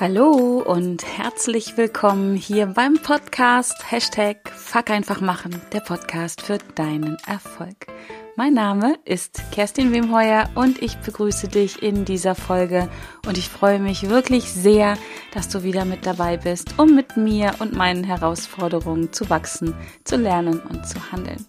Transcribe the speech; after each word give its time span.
Hallo 0.00 0.60
und 0.66 1.04
herzlich 1.18 1.76
willkommen 1.76 2.34
hier 2.34 2.66
beim 2.66 2.94
Podcast 2.94 3.92
Hashtag 3.92 4.50
Fuck 4.50 4.90
einfach 4.90 5.20
machen, 5.20 5.62
der 5.72 5.80
Podcast 5.80 6.42
für 6.42 6.58
deinen 6.74 7.16
Erfolg. 7.28 7.86
Mein 8.34 8.54
Name 8.54 8.96
ist 9.04 9.40
Kerstin 9.52 9.92
Wemheuer 9.92 10.50
und 10.56 10.82
ich 10.82 10.96
begrüße 10.96 11.46
dich 11.46 11.80
in 11.80 12.04
dieser 12.04 12.34
Folge 12.34 12.88
und 13.24 13.38
ich 13.38 13.48
freue 13.48 13.78
mich 13.78 14.08
wirklich 14.10 14.52
sehr, 14.52 14.98
dass 15.32 15.48
du 15.48 15.62
wieder 15.62 15.84
mit 15.84 16.04
dabei 16.04 16.38
bist, 16.38 16.76
um 16.76 16.96
mit 16.96 17.16
mir 17.16 17.54
und 17.60 17.72
meinen 17.72 18.02
Herausforderungen 18.02 19.12
zu 19.12 19.30
wachsen, 19.30 19.74
zu 20.02 20.16
lernen 20.16 20.58
und 20.58 20.88
zu 20.88 21.12
handeln. 21.12 21.46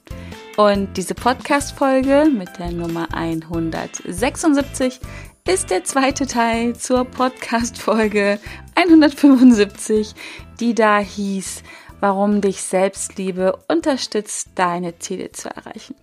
Und 0.56 0.96
diese 0.98 1.16
Podcast-Folge 1.16 2.30
mit 2.32 2.60
der 2.60 2.72
Nummer 2.72 3.08
176 3.12 5.00
ist 5.48 5.70
der 5.70 5.84
zweite 5.84 6.26
Teil 6.26 6.76
zur 6.76 7.06
Podcast-Folge 7.06 8.40
175, 8.74 10.16
die 10.60 10.74
da 10.74 10.98
hieß, 10.98 11.62
warum 12.00 12.42
dich 12.42 12.64
Selbstliebe 12.64 13.56
unterstützt, 13.68 14.50
deine 14.56 14.98
Ziele 14.98 15.32
zu 15.34 15.50
erreichen. 15.50 15.96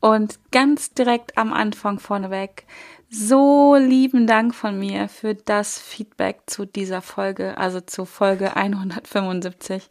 Und 0.00 0.40
ganz 0.50 0.92
direkt 0.92 1.38
am 1.38 1.52
Anfang 1.52 2.00
vorneweg 2.00 2.64
so 3.12 3.74
lieben 3.74 4.28
Dank 4.28 4.54
von 4.54 4.78
mir 4.78 5.08
für 5.08 5.34
das 5.34 5.80
Feedback 5.80 6.42
zu 6.46 6.64
dieser 6.64 7.02
Folge, 7.02 7.58
also 7.58 7.80
zu 7.80 8.04
Folge 8.04 8.54
175. 8.54 9.88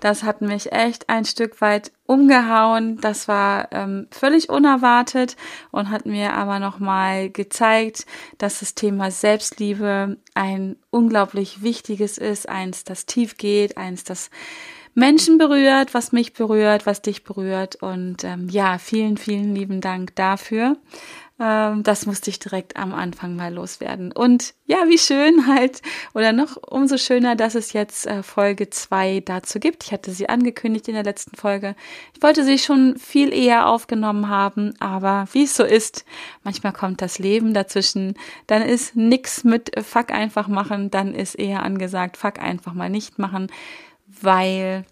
Das 0.00 0.22
hat 0.22 0.40
mich 0.40 0.72
echt 0.72 1.10
ein 1.10 1.26
Stück 1.26 1.60
weit 1.60 1.92
umgehauen. 2.06 2.98
Das 3.02 3.28
war 3.28 3.68
ähm, 3.72 4.06
völlig 4.10 4.48
unerwartet 4.48 5.36
und 5.70 5.90
hat 5.90 6.06
mir 6.06 6.32
aber 6.32 6.60
nochmal 6.60 7.28
gezeigt, 7.28 8.06
dass 8.38 8.60
das 8.60 8.74
Thema 8.74 9.10
Selbstliebe 9.10 10.16
ein 10.32 10.76
unglaublich 10.88 11.62
wichtiges 11.62 12.16
ist, 12.16 12.48
eins, 12.48 12.84
das 12.84 13.04
tief 13.04 13.36
geht, 13.36 13.76
eins, 13.76 14.02
das 14.04 14.30
Menschen 14.94 15.38
berührt, 15.38 15.94
was 15.94 16.12
mich 16.12 16.34
berührt, 16.34 16.84
was 16.84 17.00
dich 17.00 17.24
berührt. 17.24 17.76
Und 17.76 18.24
ähm, 18.24 18.48
ja, 18.50 18.78
vielen, 18.78 19.16
vielen 19.16 19.54
lieben 19.54 19.80
Dank 19.80 20.14
dafür. 20.16 20.76
Ähm, 21.40 21.82
das 21.82 22.06
musste 22.06 22.30
ich 22.30 22.38
direkt 22.38 22.76
am 22.76 22.92
Anfang 22.94 23.36
mal 23.36 23.52
loswerden. 23.52 24.12
Und 24.12 24.54
ja, 24.66 24.88
wie 24.88 24.98
schön 24.98 25.46
halt, 25.46 25.82
oder 26.14 26.32
noch 26.32 26.56
umso 26.56 26.98
schöner, 26.98 27.36
dass 27.36 27.54
es 27.54 27.72
jetzt 27.72 28.06
äh, 28.06 28.22
Folge 28.22 28.70
zwei 28.70 29.20
dazu 29.20 29.58
gibt. 29.58 29.84
Ich 29.84 29.92
hatte 29.92 30.12
sie 30.12 30.28
angekündigt 30.28 30.88
in 30.88 30.94
der 30.94 31.04
letzten 31.04 31.36
Folge. 31.36 31.74
Ich 32.14 32.22
wollte 32.22 32.44
sie 32.44 32.58
schon 32.58 32.96
viel 32.96 33.32
eher 33.32 33.66
aufgenommen 33.68 34.28
haben, 34.28 34.74
aber 34.78 35.26
wie 35.32 35.44
es 35.44 35.56
so 35.56 35.64
ist, 35.64 36.04
manchmal 36.44 36.72
kommt 36.72 37.02
das 37.02 37.18
Leben 37.18 37.54
dazwischen. 37.54 38.14
Dann 38.46 38.62
ist 38.62 38.94
nix 38.96 39.44
mit 39.44 39.72
Fuck 39.84 40.10
einfach 40.10 40.48
machen, 40.48 40.90
dann 40.90 41.14
ist 41.14 41.34
eher 41.34 41.62
angesagt, 41.62 42.16
Fuck 42.16 42.40
einfach 42.40 42.74
mal 42.74 42.90
nicht 42.90 43.18
machen, 43.18 43.48
weil 44.06 44.84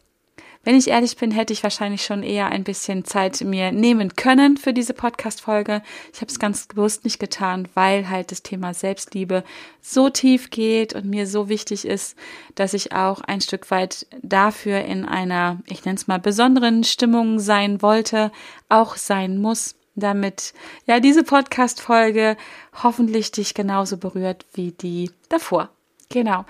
wenn 0.63 0.77
ich 0.77 0.89
ehrlich 0.89 1.17
bin, 1.17 1.31
hätte 1.31 1.53
ich 1.53 1.63
wahrscheinlich 1.63 2.05
schon 2.05 2.23
eher 2.23 2.49
ein 2.49 2.65
bisschen 2.65 3.05
Zeit 3.05 3.41
mir 3.41 3.73
nehmen 3.73 4.15
können 4.15 4.59
für 4.59 4.75
diese 4.75 4.93
Podcast-Folge. 4.93 5.83
Ich 6.13 6.21
habe 6.21 6.31
es 6.31 6.39
ganz 6.39 6.67
bewusst 6.67 7.05
nicht 7.05 7.19
getan, 7.19 7.67
weil 7.75 8.11
halt 8.11 8.31
das 8.31 8.43
Thema 8.43 8.75
Selbstliebe 8.75 9.43
so 9.81 10.11
tief 10.11 10.51
geht 10.51 10.95
und 10.95 11.07
mir 11.07 11.27
so 11.27 11.49
wichtig 11.49 11.87
ist, 11.87 12.15
dass 12.57 12.75
ich 12.75 12.93
auch 12.93 13.23
ein 13.23 13.41
Stück 13.41 13.71
weit 13.71 14.07
dafür 14.23 14.81
in 14.83 15.07
einer, 15.07 15.61
ich 15.67 15.85
nenne 15.85 15.97
es 15.97 16.07
mal, 16.07 16.19
besonderen 16.19 16.85
Stimmung 16.85 17.39
sein 17.39 17.81
wollte, 17.81 18.31
auch 18.69 18.97
sein 18.97 19.39
muss 19.39 19.77
damit 19.97 20.55
ja 20.87 21.01
diese 21.01 21.25
Podcast 21.25 21.81
Folge 21.81 22.37
hoffentlich 22.83 23.33
dich 23.33 23.55
genauso 23.55 23.99
berührt 23.99 24.47
wie 24.55 24.73
die 24.73 25.11
davor. 25.29 25.69
Genau. 26.09 26.45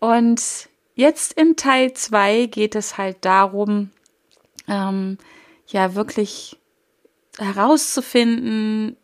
Und 0.00 0.68
Jetzt 0.94 1.32
in 1.32 1.56
Teil 1.56 1.92
2 1.92 2.46
geht 2.46 2.74
es 2.74 2.98
halt 2.98 3.24
darum, 3.24 3.90
ähm, 4.68 5.18
ja, 5.66 5.94
wirklich 5.94 6.58
herauszufinden, 7.38 8.96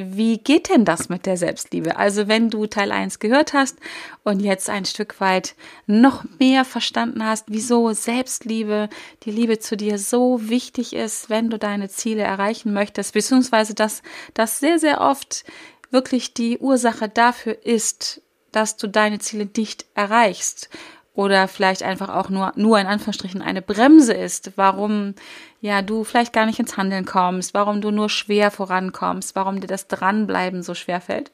wie 0.00 0.38
geht 0.38 0.68
denn 0.68 0.84
das 0.84 1.08
mit 1.08 1.26
der 1.26 1.36
Selbstliebe? 1.36 1.96
Also 1.96 2.28
wenn 2.28 2.50
du 2.50 2.66
Teil 2.66 2.92
1 2.92 3.18
gehört 3.18 3.52
hast 3.52 3.78
und 4.22 4.38
jetzt 4.38 4.70
ein 4.70 4.84
Stück 4.84 5.20
weit 5.20 5.56
noch 5.86 6.22
mehr 6.38 6.64
verstanden 6.64 7.24
hast, 7.24 7.46
wieso 7.48 7.92
Selbstliebe, 7.92 8.90
die 9.24 9.32
Liebe 9.32 9.58
zu 9.58 9.76
dir 9.76 9.98
so 9.98 10.48
wichtig 10.48 10.94
ist, 10.94 11.30
wenn 11.30 11.50
du 11.50 11.58
deine 11.58 11.88
Ziele 11.88 12.22
erreichen 12.22 12.72
möchtest, 12.72 13.14
beziehungsweise 13.14 13.74
dass 13.74 14.02
das 14.34 14.60
sehr, 14.60 14.78
sehr 14.78 15.00
oft 15.00 15.44
wirklich 15.90 16.32
die 16.32 16.58
Ursache 16.58 17.08
dafür 17.08 17.58
ist, 17.64 18.22
dass 18.52 18.76
du 18.76 18.86
deine 18.86 19.18
Ziele 19.18 19.48
nicht 19.56 19.86
erreichst 19.94 20.70
oder 21.18 21.48
vielleicht 21.48 21.82
einfach 21.82 22.10
auch 22.10 22.28
nur, 22.28 22.52
nur 22.54 22.78
in 22.78 22.86
Anführungsstrichen 22.86 23.42
eine 23.42 23.60
Bremse 23.60 24.12
ist, 24.12 24.52
warum 24.54 25.16
ja 25.60 25.82
du 25.82 26.04
vielleicht 26.04 26.32
gar 26.32 26.46
nicht 26.46 26.60
ins 26.60 26.76
Handeln 26.76 27.06
kommst, 27.06 27.54
warum 27.54 27.80
du 27.80 27.90
nur 27.90 28.08
schwer 28.08 28.52
vorankommst, 28.52 29.34
warum 29.34 29.60
dir 29.60 29.66
das 29.66 29.88
Dranbleiben 29.88 30.62
so 30.62 30.74
schwer 30.74 31.00
fällt, 31.00 31.32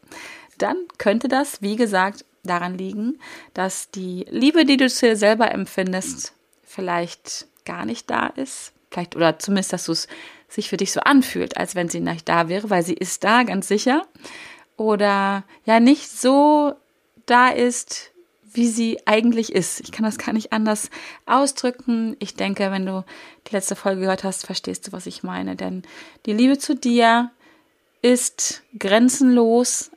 dann 0.57 0.77
könnte 0.97 1.29
das, 1.29 1.61
wie 1.61 1.77
gesagt, 1.77 2.25
daran 2.45 2.79
liegen, 2.79 3.19
dass 3.53 3.91
die 3.91 4.25
Liebe, 4.31 4.65
die 4.65 4.79
du 4.79 4.89
zu 4.89 5.05
dir 5.05 5.17
selber 5.17 5.53
empfindest, 5.53 6.33
vielleicht 6.63 7.47
gar 7.67 7.85
nicht 7.85 8.09
da 8.09 8.29
ist. 8.29 8.73
Vielleicht, 8.91 9.17
oder 9.17 9.39
zumindest, 9.39 9.75
dass 9.75 9.85
du 9.85 9.93
es 9.93 10.09
sich 10.49 10.71
für 10.71 10.79
dich 10.79 10.93
so 10.93 11.01
anfühlt, 11.01 11.59
als 11.59 11.75
wenn 11.75 11.91
sie 11.91 12.01
nicht 12.01 12.27
da 12.27 12.49
wäre, 12.49 12.71
weil 12.71 12.85
sie 12.85 12.95
ist 12.95 13.23
da, 13.23 13.43
ganz 13.43 13.69
sicher. 13.69 14.07
Oder 14.79 15.45
ja, 15.67 15.79
nicht 15.79 16.11
so 16.11 16.73
da 17.27 17.51
ist, 17.51 18.14
wie 18.55 18.69
sie 18.69 18.99
eigentlich 19.07 19.53
ist. 19.53 19.81
Ich 19.81 19.93
kann 19.93 20.05
das 20.05 20.19
gar 20.19 20.33
nicht 20.33 20.53
anders 20.53 20.91
ausdrücken. 21.27 22.17
Ich 22.21 22.35
denke, 22.35 22.71
wenn 22.71 22.87
du 22.87 23.05
die 23.47 23.53
letzte 23.53 23.77
Folge 23.77 24.03
gehört 24.03 24.25
hast, 24.25 24.47
verstehst 24.47 24.87
du, 24.87 24.93
was 24.93 25.07
ich 25.07 25.23
meine. 25.23 25.57
Denn 25.57 25.83
die 26.27 26.33
Liebe 26.33 26.59
zu 26.59 26.75
dir 26.75 27.31
ist 28.03 28.63
grenzenlos, 28.79 29.91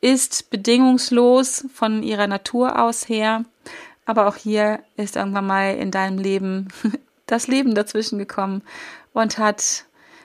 ist 0.00 0.50
bedingungslos 0.50 1.66
von 1.72 2.02
ihrer 2.02 2.26
Natur 2.26 2.82
aus 2.82 3.08
her. 3.08 3.44
Aber 4.06 4.26
auch 4.26 4.36
hier 4.36 4.80
ist 4.96 5.16
irgendwann 5.16 5.46
mal 5.46 5.76
in 5.76 5.90
deinem 5.90 6.18
Leben 6.18 6.68
das 7.26 7.46
Leben 7.46 7.74
dazwischen 7.74 8.18
gekommen 8.18 8.62
und 9.12 9.38
hat 9.38 9.84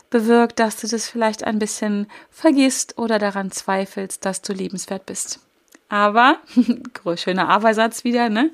bewirkt, 0.10 0.60
dass 0.60 0.78
du 0.78 0.88
das 0.88 1.10
vielleicht 1.10 1.44
ein 1.44 1.60
bisschen 1.60 2.08
vergisst 2.30 2.98
oder 2.98 3.20
daran 3.20 3.52
zweifelst, 3.52 4.24
dass 4.24 4.42
du 4.42 4.54
liebenswert 4.54 5.06
bist. 5.06 5.40
Aber, 5.90 6.38
schöner 7.16 7.50
Abersatz 7.50 8.04
wieder, 8.04 8.30
ne? 8.30 8.52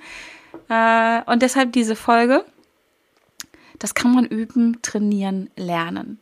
Äh, 0.69 1.21
und 1.31 1.41
deshalb 1.41 1.71
diese 1.73 1.95
Folge. 1.95 2.45
Das 3.77 3.93
kann 3.93 4.13
man 4.13 4.25
üben, 4.25 4.81
trainieren, 4.81 5.49
lernen. 5.55 6.19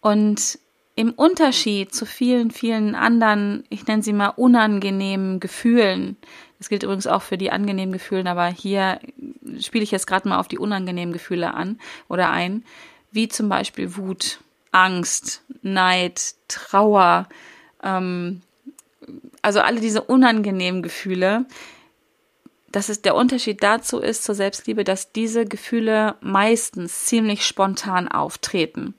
Und 0.00 0.58
im 0.96 1.12
Unterschied 1.12 1.94
zu 1.94 2.04
vielen, 2.04 2.50
vielen 2.50 2.94
anderen, 2.94 3.64
ich 3.68 3.86
nenne 3.86 4.02
sie 4.02 4.12
mal 4.12 4.28
unangenehmen 4.28 5.40
Gefühlen, 5.40 6.16
das 6.58 6.68
gilt 6.68 6.82
übrigens 6.82 7.06
auch 7.06 7.22
für 7.22 7.38
die 7.38 7.50
angenehmen 7.50 7.92
Gefühle, 7.92 8.28
aber 8.28 8.46
hier 8.48 9.00
spiele 9.60 9.82
ich 9.82 9.92
jetzt 9.92 10.06
gerade 10.06 10.28
mal 10.28 10.38
auf 10.38 10.46
die 10.46 10.58
unangenehmen 10.58 11.12
Gefühle 11.12 11.54
an 11.54 11.80
oder 12.06 12.28
ein, 12.30 12.64
wie 13.10 13.28
zum 13.28 13.48
Beispiel 13.48 13.96
Wut, 13.96 14.40
Angst, 14.72 15.42
Neid, 15.62 16.34
Trauer, 16.48 17.28
ähm, 17.82 18.42
also 19.42 19.60
alle 19.60 19.80
diese 19.80 20.02
unangenehmen 20.02 20.82
Gefühle, 20.82 21.46
dass 22.72 22.88
es 22.88 23.02
der 23.02 23.14
Unterschied 23.14 23.62
dazu 23.62 23.98
ist 23.98 24.22
zur 24.22 24.34
Selbstliebe, 24.34 24.84
dass 24.84 25.12
diese 25.12 25.44
Gefühle 25.44 26.16
meistens 26.20 27.06
ziemlich 27.06 27.44
spontan 27.44 28.08
auftreten. 28.08 28.94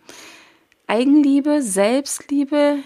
Eigenliebe, 0.88 1.62
Selbstliebe 1.62 2.80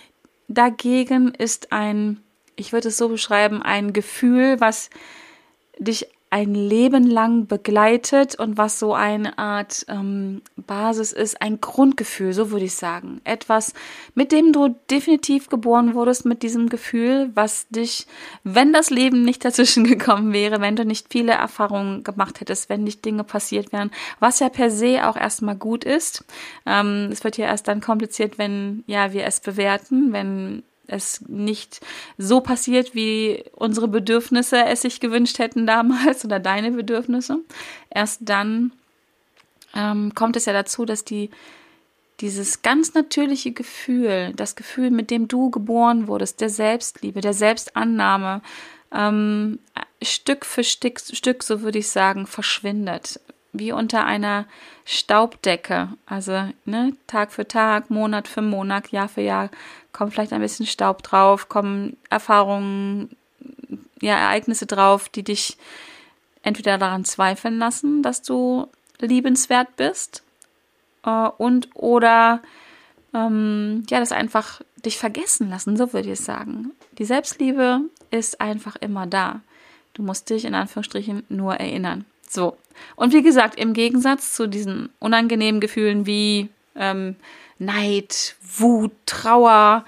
dagegen 0.47 1.33
ist 1.33 1.71
ein, 1.71 2.21
ich 2.55 2.71
würde 2.71 2.89
es 2.89 2.97
so 2.97 3.09
beschreiben, 3.09 3.63
ein 3.63 3.93
Gefühl, 3.93 4.59
was 4.59 4.89
dich 5.79 6.07
ein 6.35 6.53
Leben 6.53 7.07
lang 7.07 7.47
begleitet 7.47 8.35
und 8.35 8.57
was 8.57 8.77
so 8.77 8.93
eine 8.93 9.37
Art 9.37 9.85
ähm, 9.87 10.41
Basis 10.57 11.13
ist, 11.13 11.41
ein 11.41 11.61
Grundgefühl, 11.61 12.33
so 12.33 12.51
würde 12.51 12.65
ich 12.65 12.75
sagen. 12.75 13.21
Etwas, 13.23 13.73
mit 14.15 14.33
dem 14.33 14.51
du 14.51 14.75
definitiv 14.91 15.47
geboren 15.47 15.95
wurdest, 15.95 16.25
mit 16.25 16.43
diesem 16.43 16.67
Gefühl, 16.67 17.31
was 17.35 17.69
dich, 17.69 18.05
wenn 18.43 18.73
das 18.73 18.89
Leben 18.89 19.23
nicht 19.23 19.45
dazwischen 19.45 19.83
gekommen 19.85 20.33
wäre, 20.33 20.59
wenn 20.59 20.75
du 20.75 20.83
nicht 20.83 21.07
viele 21.09 21.31
Erfahrungen 21.31 22.03
gemacht 22.03 22.41
hättest, 22.41 22.67
wenn 22.67 22.83
nicht 22.83 23.05
Dinge 23.05 23.23
passiert 23.23 23.71
wären, 23.71 23.89
was 24.19 24.41
ja 24.41 24.49
per 24.49 24.69
se 24.69 25.07
auch 25.07 25.15
erstmal 25.15 25.55
gut 25.55 25.85
ist. 25.85 26.25
Ähm, 26.65 27.07
es 27.13 27.23
wird 27.23 27.37
ja 27.37 27.45
erst 27.45 27.69
dann 27.69 27.79
kompliziert, 27.79 28.37
wenn 28.37 28.83
ja 28.87 29.13
wir 29.13 29.23
es 29.23 29.39
bewerten, 29.39 30.11
wenn 30.11 30.63
es 30.87 31.21
nicht 31.27 31.81
so 32.17 32.41
passiert, 32.41 32.95
wie 32.95 33.43
unsere 33.53 33.87
Bedürfnisse 33.87 34.63
es 34.65 34.81
sich 34.81 34.99
gewünscht 34.99 35.39
hätten 35.39 35.65
damals 35.67 36.25
oder 36.25 36.39
deine 36.39 36.71
Bedürfnisse. 36.71 37.39
Erst 37.89 38.21
dann 38.23 38.71
ähm, 39.73 40.13
kommt 40.15 40.35
es 40.35 40.45
ja 40.45 40.53
dazu, 40.53 40.85
dass 40.85 41.03
die 41.03 41.29
dieses 42.21 42.61
ganz 42.61 42.93
natürliche 42.93 43.51
Gefühl, 43.51 44.31
das 44.35 44.55
Gefühl, 44.55 44.89
mit 44.89 45.11
dem 45.11 45.27
du 45.27 45.49
geboren 45.49 46.07
wurdest, 46.07 46.39
der 46.39 46.49
Selbstliebe, 46.49 47.19
der 47.19 47.33
Selbstannahme, 47.33 48.41
ähm, 48.93 49.59
Stück 50.01 50.45
für 50.45 50.63
Stück, 50.63 50.99
Stück, 50.99 51.43
so 51.43 51.61
würde 51.61 51.79
ich 51.79 51.89
sagen, 51.89 52.25
verschwindet. 52.25 53.19
Wie 53.59 53.71
unter 53.71 54.05
einer 54.05 54.45
Staubdecke. 54.85 55.89
Also 56.05 56.49
ne, 56.65 56.93
Tag 57.07 57.31
für 57.31 57.47
Tag, 57.47 57.89
Monat 57.89 58.27
für 58.27 58.41
Monat, 58.41 58.91
Jahr 58.91 59.09
für 59.09 59.21
Jahr 59.21 59.49
kommt 59.91 60.13
vielleicht 60.13 60.33
ein 60.33 60.41
bisschen 60.41 60.65
Staub 60.65 61.03
drauf, 61.03 61.47
kommen 61.47 61.97
Erfahrungen, 62.09 63.15
ja, 64.01 64.15
Ereignisse 64.15 64.65
drauf, 64.65 65.07
die 65.09 65.23
dich 65.23 65.57
entweder 66.43 66.77
daran 66.77 67.05
zweifeln 67.05 67.57
lassen, 67.57 68.03
dass 68.03 68.21
du 68.21 68.67
liebenswert 68.99 69.75
bist 69.77 70.23
äh, 71.05 71.29
und 71.37 71.69
oder 71.73 72.41
ähm, 73.13 73.83
ja, 73.89 73.99
das 73.99 74.11
einfach 74.11 74.61
dich 74.85 74.97
vergessen 74.97 75.49
lassen, 75.49 75.77
so 75.77 75.93
würde 75.93 76.11
ich 76.11 76.19
sagen. 76.19 76.71
Die 76.97 77.05
Selbstliebe 77.05 77.81
ist 78.11 78.41
einfach 78.41 78.75
immer 78.75 79.07
da. 79.07 79.41
Du 79.93 80.03
musst 80.03 80.29
dich 80.29 80.45
in 80.45 80.55
Anführungsstrichen 80.55 81.23
nur 81.29 81.55
erinnern. 81.55 82.05
So. 82.35 82.57
Und 82.95 83.13
wie 83.13 83.23
gesagt, 83.23 83.57
im 83.57 83.73
Gegensatz 83.73 84.33
zu 84.35 84.47
diesen 84.47 84.89
unangenehmen 84.99 85.61
Gefühlen 85.61 86.05
wie 86.05 86.49
ähm, 86.75 87.15
Neid, 87.57 88.35
Wut, 88.41 88.91
Trauer, 89.05 89.85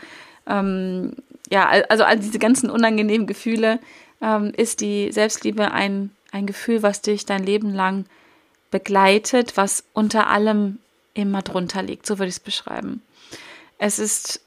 ähm, 0.48 1.14
ja, 1.50 1.68
also 1.90 2.04
all 2.04 2.18
diese 2.18 2.40
ganzen 2.40 2.70
unangenehmen 2.70 3.28
Gefühle, 3.28 3.80
ähm, 4.22 4.52
ist 4.56 4.82
die 4.82 5.12
Selbstliebe 5.12 5.72
ein, 5.72 6.12
ein 6.32 6.46
Gefühl, 6.48 6.84
was 6.84 7.02
dich 7.02 7.26
dein 7.26 7.44
Leben 7.44 7.74
lang 7.74 8.06
begleitet, 8.72 9.56
was 9.56 9.84
unter 9.94 10.28
allem 10.28 10.80
immer 11.14 11.42
drunter 11.42 11.82
liegt. 11.82 12.06
So 12.06 12.20
würde 12.20 12.30
ich 12.30 12.36
es 12.36 12.40
beschreiben. 12.40 13.02
Es 13.78 14.00
ist 14.00 14.42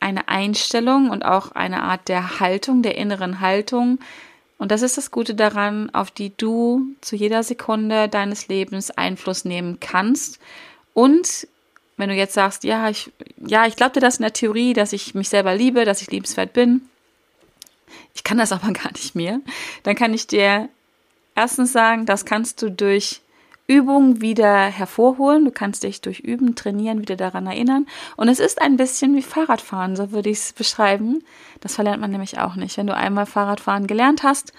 eine 0.00 0.28
Einstellung 0.28 1.10
und 1.10 1.24
auch 1.24 1.52
eine 1.52 1.82
Art 1.82 2.08
der 2.08 2.40
Haltung, 2.40 2.82
der 2.82 2.96
inneren 2.96 3.40
Haltung. 3.40 3.98
Und 4.60 4.70
das 4.70 4.82
ist 4.82 4.98
das 4.98 5.10
Gute 5.10 5.34
daran, 5.34 5.88
auf 5.94 6.10
die 6.10 6.36
du 6.36 6.82
zu 7.00 7.16
jeder 7.16 7.42
Sekunde 7.42 8.10
deines 8.10 8.48
Lebens 8.48 8.90
Einfluss 8.90 9.46
nehmen 9.46 9.80
kannst. 9.80 10.38
Und 10.92 11.48
wenn 11.96 12.10
du 12.10 12.14
jetzt 12.14 12.34
sagst, 12.34 12.64
ja, 12.64 12.90
ich, 12.90 13.10
ja, 13.38 13.66
ich 13.66 13.74
glaube 13.74 13.92
dir 13.92 14.00
das 14.00 14.18
in 14.18 14.22
der 14.22 14.34
Theorie, 14.34 14.74
dass 14.74 14.92
ich 14.92 15.14
mich 15.14 15.30
selber 15.30 15.54
liebe, 15.54 15.86
dass 15.86 16.02
ich 16.02 16.10
liebenswert 16.10 16.52
bin, 16.52 16.82
ich 18.14 18.22
kann 18.22 18.36
das 18.36 18.52
aber 18.52 18.70
gar 18.72 18.92
nicht 18.92 19.14
mehr, 19.14 19.40
dann 19.82 19.96
kann 19.96 20.12
ich 20.12 20.26
dir 20.26 20.68
erstens 21.34 21.72
sagen, 21.72 22.04
das 22.04 22.26
kannst 22.26 22.60
du 22.60 22.70
durch 22.70 23.22
Übung 23.70 24.20
wieder 24.20 24.64
hervorholen. 24.64 25.44
Du 25.44 25.52
kannst 25.52 25.84
dich 25.84 26.00
durch 26.00 26.18
Üben, 26.18 26.56
Trainieren 26.56 27.00
wieder 27.00 27.14
daran 27.14 27.46
erinnern. 27.46 27.86
Und 28.16 28.28
es 28.28 28.40
ist 28.40 28.60
ein 28.60 28.76
bisschen 28.76 29.14
wie 29.14 29.22
Fahrradfahren, 29.22 29.94
so 29.94 30.10
würde 30.10 30.28
ich 30.28 30.38
es 30.38 30.52
beschreiben. 30.52 31.22
Das 31.60 31.76
verlernt 31.76 32.00
man 32.00 32.10
nämlich 32.10 32.40
auch 32.40 32.56
nicht. 32.56 32.76
Wenn 32.76 32.88
du 32.88 32.96
einmal 32.96 33.26
Fahrradfahren 33.26 33.86
gelernt 33.86 34.24
hast, 34.24 34.52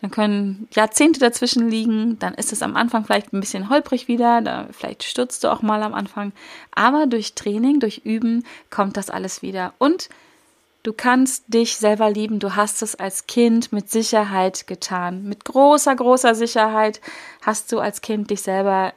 dann 0.00 0.12
können 0.12 0.68
Jahrzehnte 0.72 1.18
dazwischen 1.18 1.68
liegen, 1.70 2.20
dann 2.20 2.34
ist 2.34 2.52
es 2.52 2.62
am 2.62 2.76
Anfang 2.76 3.04
vielleicht 3.04 3.32
ein 3.32 3.40
bisschen 3.40 3.68
holprig 3.68 4.06
wieder, 4.06 4.40
da 4.42 4.68
vielleicht 4.70 5.02
stürzt 5.02 5.42
du 5.42 5.48
auch 5.52 5.62
mal 5.62 5.82
am 5.82 5.94
Anfang, 5.94 6.32
aber 6.72 7.06
durch 7.06 7.34
Training, 7.34 7.80
durch 7.80 8.02
Üben 8.04 8.44
kommt 8.70 8.96
das 8.96 9.10
alles 9.10 9.42
wieder 9.42 9.74
und 9.78 10.08
Du 10.82 10.92
kannst 10.92 11.44
dich 11.46 11.76
selber 11.76 12.10
lieben. 12.10 12.40
Du 12.40 12.56
hast 12.56 12.82
es 12.82 12.96
als 12.96 13.26
Kind 13.26 13.72
mit 13.72 13.90
Sicherheit 13.90 14.66
getan. 14.66 15.24
Mit 15.24 15.44
großer, 15.44 15.94
großer 15.94 16.34
Sicherheit 16.34 17.00
hast 17.40 17.70
du 17.70 17.78
als 17.78 18.00
Kind 18.00 18.30
dich 18.30 18.42
selber 18.42 18.92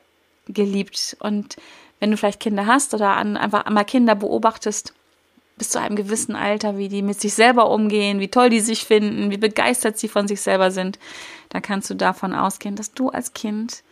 geliebt. 0.47 1.15
Und 1.19 1.57
wenn 1.99 2.09
du 2.09 2.17
vielleicht 2.17 2.39
Kinder 2.39 2.65
hast 2.65 2.93
oder 2.95 3.15
an, 3.15 3.37
einfach 3.37 3.65
einmal 3.65 3.85
Kinder 3.85 4.15
beobachtest, 4.15 4.93
bis 5.57 5.69
zu 5.69 5.79
einem 5.79 5.95
gewissen 5.95 6.35
Alter, 6.35 6.77
wie 6.77 6.89
die 6.89 7.03
mit 7.03 7.21
sich 7.21 7.33
selber 7.33 7.69
umgehen, 7.69 8.19
wie 8.19 8.29
toll 8.29 8.49
die 8.49 8.59
sich 8.59 8.83
finden, 8.83 9.29
wie 9.29 9.37
begeistert 9.37 9.97
sie 9.97 10.09
von 10.09 10.27
sich 10.27 10.41
selber 10.41 10.71
sind, 10.71 10.99
dann 11.49 11.61
kannst 11.61 11.89
du 11.89 11.93
davon 11.93 12.33
ausgehen, 12.33 12.75
dass 12.75 12.93
du 12.93 13.09
als 13.09 13.33
Kind 13.33 13.83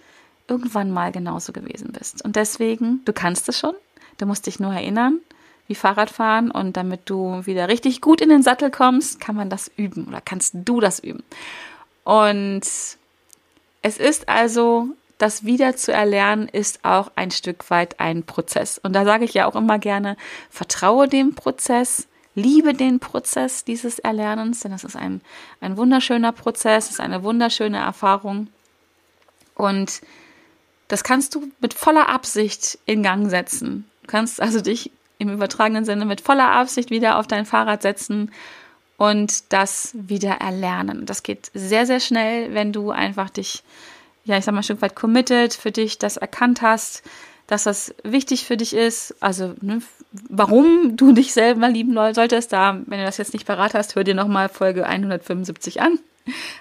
irgendwann 0.47 0.91
mal 0.91 1.11
genauso 1.11 1.53
gewesen 1.53 1.93
bist. 1.97 2.25
Und 2.25 2.35
deswegen, 2.35 3.01
du 3.05 3.13
kannst 3.13 3.47
es 3.47 3.59
schon, 3.59 3.75
du 4.17 4.25
musst 4.25 4.47
dich 4.47 4.59
nur 4.59 4.73
erinnern 4.73 5.19
wie 5.67 5.75
Fahrradfahren 5.75 6.51
und 6.51 6.75
damit 6.75 7.09
du 7.09 7.45
wieder 7.45 7.67
richtig 7.67 8.01
gut 8.01 8.21
in 8.21 8.29
den 8.29 8.43
Sattel 8.43 8.69
kommst, 8.69 9.19
kann 9.19 9.35
man 9.35 9.49
das 9.49 9.71
üben 9.75 10.07
oder 10.07 10.21
kannst 10.21 10.53
du 10.55 10.79
das 10.79 10.99
üben. 10.99 11.23
Und 12.03 12.61
es 13.81 13.97
ist 13.97 14.29
also, 14.29 14.87
das 15.17 15.45
wieder 15.45 15.75
zu 15.75 15.93
erlernen, 15.93 16.49
ist 16.49 16.83
auch 16.83 17.11
ein 17.15 17.31
Stück 17.31 17.69
weit 17.69 17.99
ein 17.99 18.23
Prozess. 18.23 18.77
Und 18.77 18.93
da 18.93 19.05
sage 19.05 19.25
ich 19.25 19.33
ja 19.33 19.45
auch 19.45 19.55
immer 19.55 19.79
gerne, 19.79 20.17
vertraue 20.49 21.07
dem 21.07 21.35
Prozess, 21.35 22.07
liebe 22.35 22.73
den 22.73 22.99
Prozess 22.99 23.63
dieses 23.63 23.99
Erlernens, 23.99 24.61
denn 24.61 24.71
das 24.71 24.83
ist 24.83 24.95
ein, 24.95 25.21
ein 25.61 25.77
wunderschöner 25.77 26.31
Prozess, 26.31 26.89
ist 26.89 26.99
eine 26.99 27.23
wunderschöne 27.23 27.77
Erfahrung. 27.77 28.47
Und 29.55 30.01
das 30.87 31.03
kannst 31.03 31.35
du 31.35 31.49
mit 31.59 31.73
voller 31.73 32.09
Absicht 32.09 32.79
in 32.85 33.03
Gang 33.03 33.29
setzen. 33.29 33.89
Du 34.01 34.07
kannst 34.07 34.41
also 34.41 34.61
dich 34.61 34.91
im 35.17 35.29
übertragenen 35.29 35.85
Sinne 35.85 36.05
mit 36.05 36.21
voller 36.21 36.51
Absicht 36.51 36.89
wieder 36.89 37.17
auf 37.17 37.27
dein 37.27 37.45
Fahrrad 37.45 37.81
setzen 37.81 38.31
und 38.97 39.51
das 39.51 39.91
wieder 39.93 40.33
erlernen. 40.33 41.05
Das 41.05 41.23
geht 41.23 41.51
sehr, 41.53 41.85
sehr 41.85 41.99
schnell, 41.99 42.53
wenn 42.53 42.71
du 42.71 42.91
einfach 42.91 43.29
dich, 43.29 43.63
ja, 44.23 44.37
ich 44.37 44.45
sag 44.45 44.53
mal, 44.53 44.59
ein 44.59 44.63
Stück 44.63 44.81
weit 44.81 44.95
committed 44.95 45.53
für 45.53 45.71
dich 45.71 45.99
das 45.99 46.17
erkannt 46.17 46.61
hast, 46.61 47.03
dass 47.47 47.63
das 47.63 47.93
wichtig 48.03 48.45
für 48.45 48.57
dich 48.57 48.73
ist. 48.73 49.15
Also, 49.19 49.55
ne, 49.61 49.81
warum 50.29 50.95
du 50.95 51.11
dich 51.11 51.33
selber 51.33 51.67
lieben 51.69 51.93
solltest, 52.13 52.53
da, 52.53 52.79
wenn 52.85 52.99
du 52.99 53.05
das 53.05 53.17
jetzt 53.17 53.33
nicht 53.33 53.45
parat 53.45 53.73
hast, 53.73 53.95
hör 53.95 54.03
dir 54.03 54.15
nochmal 54.15 54.49
Folge 54.49 54.85
175 54.85 55.81
an. 55.81 55.99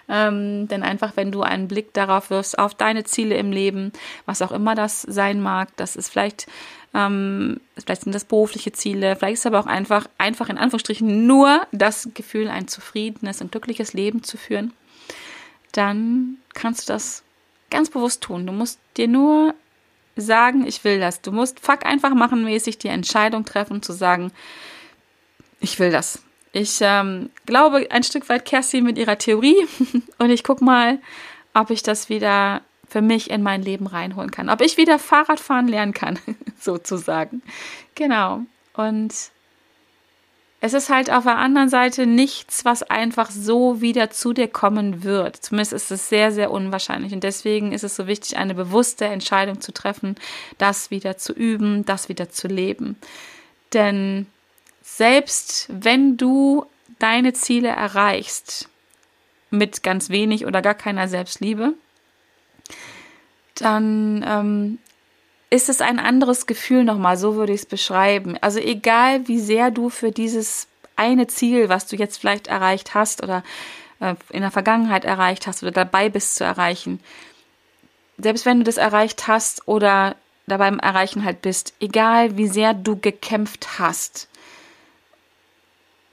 Ähm, 0.08 0.66
denn 0.66 0.82
einfach, 0.82 1.12
wenn 1.14 1.30
du 1.30 1.42
einen 1.42 1.68
Blick 1.68 1.94
darauf 1.94 2.30
wirfst, 2.30 2.58
auf 2.58 2.74
deine 2.74 3.04
Ziele 3.04 3.36
im 3.36 3.52
Leben, 3.52 3.92
was 4.26 4.42
auch 4.42 4.50
immer 4.50 4.74
das 4.74 5.02
sein 5.02 5.40
mag, 5.40 5.68
das 5.76 5.94
ist 5.94 6.08
vielleicht 6.08 6.48
ähm, 6.94 7.60
vielleicht 7.78 8.02
sind 8.02 8.14
das 8.14 8.24
berufliche 8.24 8.72
Ziele, 8.72 9.16
vielleicht 9.16 9.34
ist 9.34 9.46
aber 9.46 9.60
auch 9.60 9.66
einfach, 9.66 10.06
einfach 10.18 10.48
in 10.48 10.58
Anführungsstrichen 10.58 11.26
nur 11.26 11.66
das 11.72 12.10
Gefühl, 12.14 12.48
ein 12.48 12.68
zufriedenes 12.68 13.40
und 13.40 13.50
glückliches 13.50 13.94
Leben 13.94 14.22
zu 14.22 14.36
führen. 14.36 14.72
Dann 15.72 16.36
kannst 16.52 16.88
du 16.88 16.92
das 16.92 17.22
ganz 17.70 17.88
bewusst 17.88 18.20
tun. 18.20 18.46
Du 18.46 18.52
musst 18.52 18.78
dir 18.98 19.08
nur 19.08 19.54
sagen, 20.16 20.66
ich 20.66 20.84
will 20.84 21.00
das. 21.00 21.22
Du 21.22 21.32
musst 21.32 21.60
fuck 21.60 21.86
einfach 21.86 22.14
machen 22.14 22.44
mäßig 22.44 22.78
die 22.78 22.88
Entscheidung 22.88 23.46
treffen, 23.46 23.82
zu 23.82 23.92
sagen, 23.94 24.30
ich 25.60 25.78
will 25.78 25.90
das. 25.90 26.22
Ich 26.52 26.78
ähm, 26.82 27.30
glaube 27.46 27.86
ein 27.90 28.02
Stück 28.02 28.28
weit 28.28 28.44
Kerstin 28.44 28.84
mit 28.84 28.98
ihrer 28.98 29.16
Theorie 29.16 29.56
und 30.18 30.30
ich 30.30 30.44
guck 30.44 30.60
mal, 30.60 30.98
ob 31.54 31.70
ich 31.70 31.82
das 31.82 32.10
wieder 32.10 32.60
für 32.92 33.00
mich 33.00 33.30
in 33.30 33.42
mein 33.42 33.62
Leben 33.62 33.86
reinholen 33.86 34.30
kann. 34.30 34.50
Ob 34.50 34.60
ich 34.60 34.76
wieder 34.76 34.98
Fahrradfahren 34.98 35.66
lernen 35.66 35.94
kann, 35.94 36.18
sozusagen. 36.60 37.42
Genau. 37.94 38.42
Und 38.74 39.14
es 40.60 40.74
ist 40.74 40.90
halt 40.90 41.10
auf 41.10 41.24
der 41.24 41.38
anderen 41.38 41.70
Seite 41.70 42.06
nichts, 42.06 42.66
was 42.66 42.82
einfach 42.82 43.30
so 43.30 43.80
wieder 43.80 44.10
zu 44.10 44.34
dir 44.34 44.46
kommen 44.46 45.04
wird. 45.04 45.36
Zumindest 45.36 45.72
ist 45.72 45.90
es 45.90 46.10
sehr, 46.10 46.32
sehr 46.32 46.50
unwahrscheinlich. 46.50 47.14
Und 47.14 47.24
deswegen 47.24 47.72
ist 47.72 47.82
es 47.82 47.96
so 47.96 48.06
wichtig, 48.06 48.36
eine 48.36 48.54
bewusste 48.54 49.06
Entscheidung 49.06 49.62
zu 49.62 49.72
treffen, 49.72 50.16
das 50.58 50.90
wieder 50.90 51.16
zu 51.16 51.32
üben, 51.32 51.86
das 51.86 52.10
wieder 52.10 52.28
zu 52.28 52.46
leben. 52.46 52.96
Denn 53.72 54.26
selbst 54.82 55.66
wenn 55.70 56.18
du 56.18 56.66
deine 56.98 57.32
Ziele 57.32 57.68
erreichst, 57.68 58.68
mit 59.48 59.82
ganz 59.82 60.10
wenig 60.10 60.44
oder 60.44 60.60
gar 60.60 60.74
keiner 60.74 61.08
Selbstliebe, 61.08 61.74
dann 63.54 64.24
ähm, 64.26 64.78
ist 65.50 65.68
es 65.68 65.80
ein 65.80 65.98
anderes 65.98 66.46
Gefühl 66.46 66.84
nochmal, 66.84 67.16
so 67.16 67.36
würde 67.36 67.52
ich 67.52 67.60
es 67.60 67.66
beschreiben. 67.66 68.36
Also 68.40 68.58
egal, 68.58 69.28
wie 69.28 69.38
sehr 69.38 69.70
du 69.70 69.90
für 69.90 70.10
dieses 70.10 70.66
eine 70.96 71.26
Ziel, 71.26 71.68
was 71.68 71.86
du 71.86 71.96
jetzt 71.96 72.18
vielleicht 72.18 72.46
erreicht 72.46 72.94
hast 72.94 73.22
oder 73.22 73.42
äh, 74.00 74.14
in 74.30 74.40
der 74.40 74.50
Vergangenheit 74.50 75.04
erreicht 75.04 75.46
hast 75.46 75.62
oder 75.62 75.72
dabei 75.72 76.08
bist 76.08 76.36
zu 76.36 76.44
erreichen, 76.44 77.00
selbst 78.18 78.46
wenn 78.46 78.58
du 78.58 78.64
das 78.64 78.76
erreicht 78.76 79.26
hast 79.28 79.66
oder 79.68 80.16
dabei 80.46 80.68
im 80.68 80.78
Erreichen 80.78 81.24
halt 81.24 81.42
bist, 81.42 81.74
egal 81.80 82.36
wie 82.36 82.48
sehr 82.48 82.74
du 82.74 82.96
gekämpft 82.96 83.78
hast, 83.78 84.28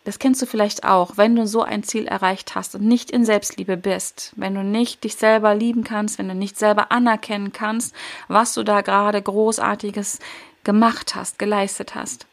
das 0.09 0.17
kennst 0.17 0.41
du 0.41 0.47
vielleicht 0.47 0.85
auch, 0.85 1.17
wenn 1.17 1.35
du 1.35 1.45
so 1.45 1.61
ein 1.61 1.83
Ziel 1.83 2.07
erreicht 2.07 2.55
hast 2.55 2.73
und 2.73 2.81
nicht 2.81 3.11
in 3.11 3.25
Selbstliebe 3.25 3.77
bist, 3.77 4.33
wenn 4.37 4.55
du 4.55 4.63
nicht 4.63 5.03
dich 5.03 5.15
selber 5.17 5.53
lieben 5.53 5.83
kannst, 5.83 6.17
wenn 6.17 6.27
du 6.27 6.33
nicht 6.33 6.57
selber 6.57 6.91
anerkennen 6.91 7.51
kannst, 7.51 7.93
was 8.27 8.55
du 8.55 8.63
da 8.63 8.81
gerade 8.81 9.21
großartiges 9.21 10.17
gemacht 10.63 11.13
hast, 11.13 11.37
geleistet 11.37 11.93
hast, 11.93 12.25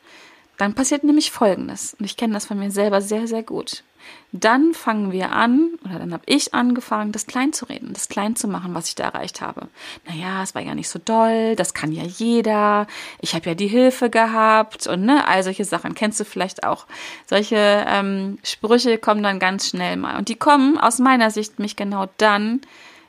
dann 0.57 0.73
passiert 0.73 1.05
nämlich 1.05 1.31
Folgendes. 1.31 1.93
Und 1.99 2.07
ich 2.07 2.17
kenne 2.17 2.33
das 2.33 2.47
von 2.47 2.59
mir 2.59 2.71
selber 2.71 3.03
sehr, 3.03 3.27
sehr 3.27 3.43
gut. 3.43 3.85
Dann 4.33 4.75
fangen 4.75 5.13
wir 5.13 5.33
an, 5.33 5.71
oder 5.85 5.99
dann 5.99 6.13
habe 6.13 6.25
ich 6.27 6.53
angefangen, 6.53 7.13
das 7.13 7.27
klein 7.27 7.53
zu 7.53 7.67
reden, 7.67 7.93
das 7.93 8.09
klein 8.09 8.37
zu 8.37 8.49
machen, 8.49 8.75
was 8.75 8.89
ich 8.89 8.95
da 8.95 9.05
erreicht 9.05 9.41
habe. 9.41 9.69
Naja, 10.07 10.43
es 10.43 10.55
war 10.55 10.63
ja 10.63 10.75
nicht 10.75 10.89
so 10.89 10.99
doll, 11.03 11.57
das 11.57 11.75
kann 11.75 11.93
ja 11.93 12.03
jeder, 12.03 12.87
ich 13.21 13.35
habe 13.35 13.49
ja 13.51 13.55
die 13.55 13.69
Hilfe 13.69 14.11
gehabt 14.11 14.87
und 14.87 15.05
ne, 15.05 15.27
all 15.27 15.43
solche 15.43 15.65
Sachen 15.65 15.95
kennst 15.95 16.21
du 16.21 16.25
vielleicht 16.25 16.65
auch. 16.65 16.87
Solche 17.27 17.85
ähm, 17.89 18.39
Sprüche 18.43 18.99
kommen 18.99 19.23
dann 19.23 19.39
ganz 19.39 19.69
schnell 19.69 19.97
mal. 19.97 20.17
Und 20.17 20.29
die 20.29 20.37
kommen 20.37 20.79
aus 20.79 20.99
meiner 20.99 21.31
Sicht 21.31 21.59
mich 21.59 21.77
genau 21.77 22.07
dann, 22.19 22.61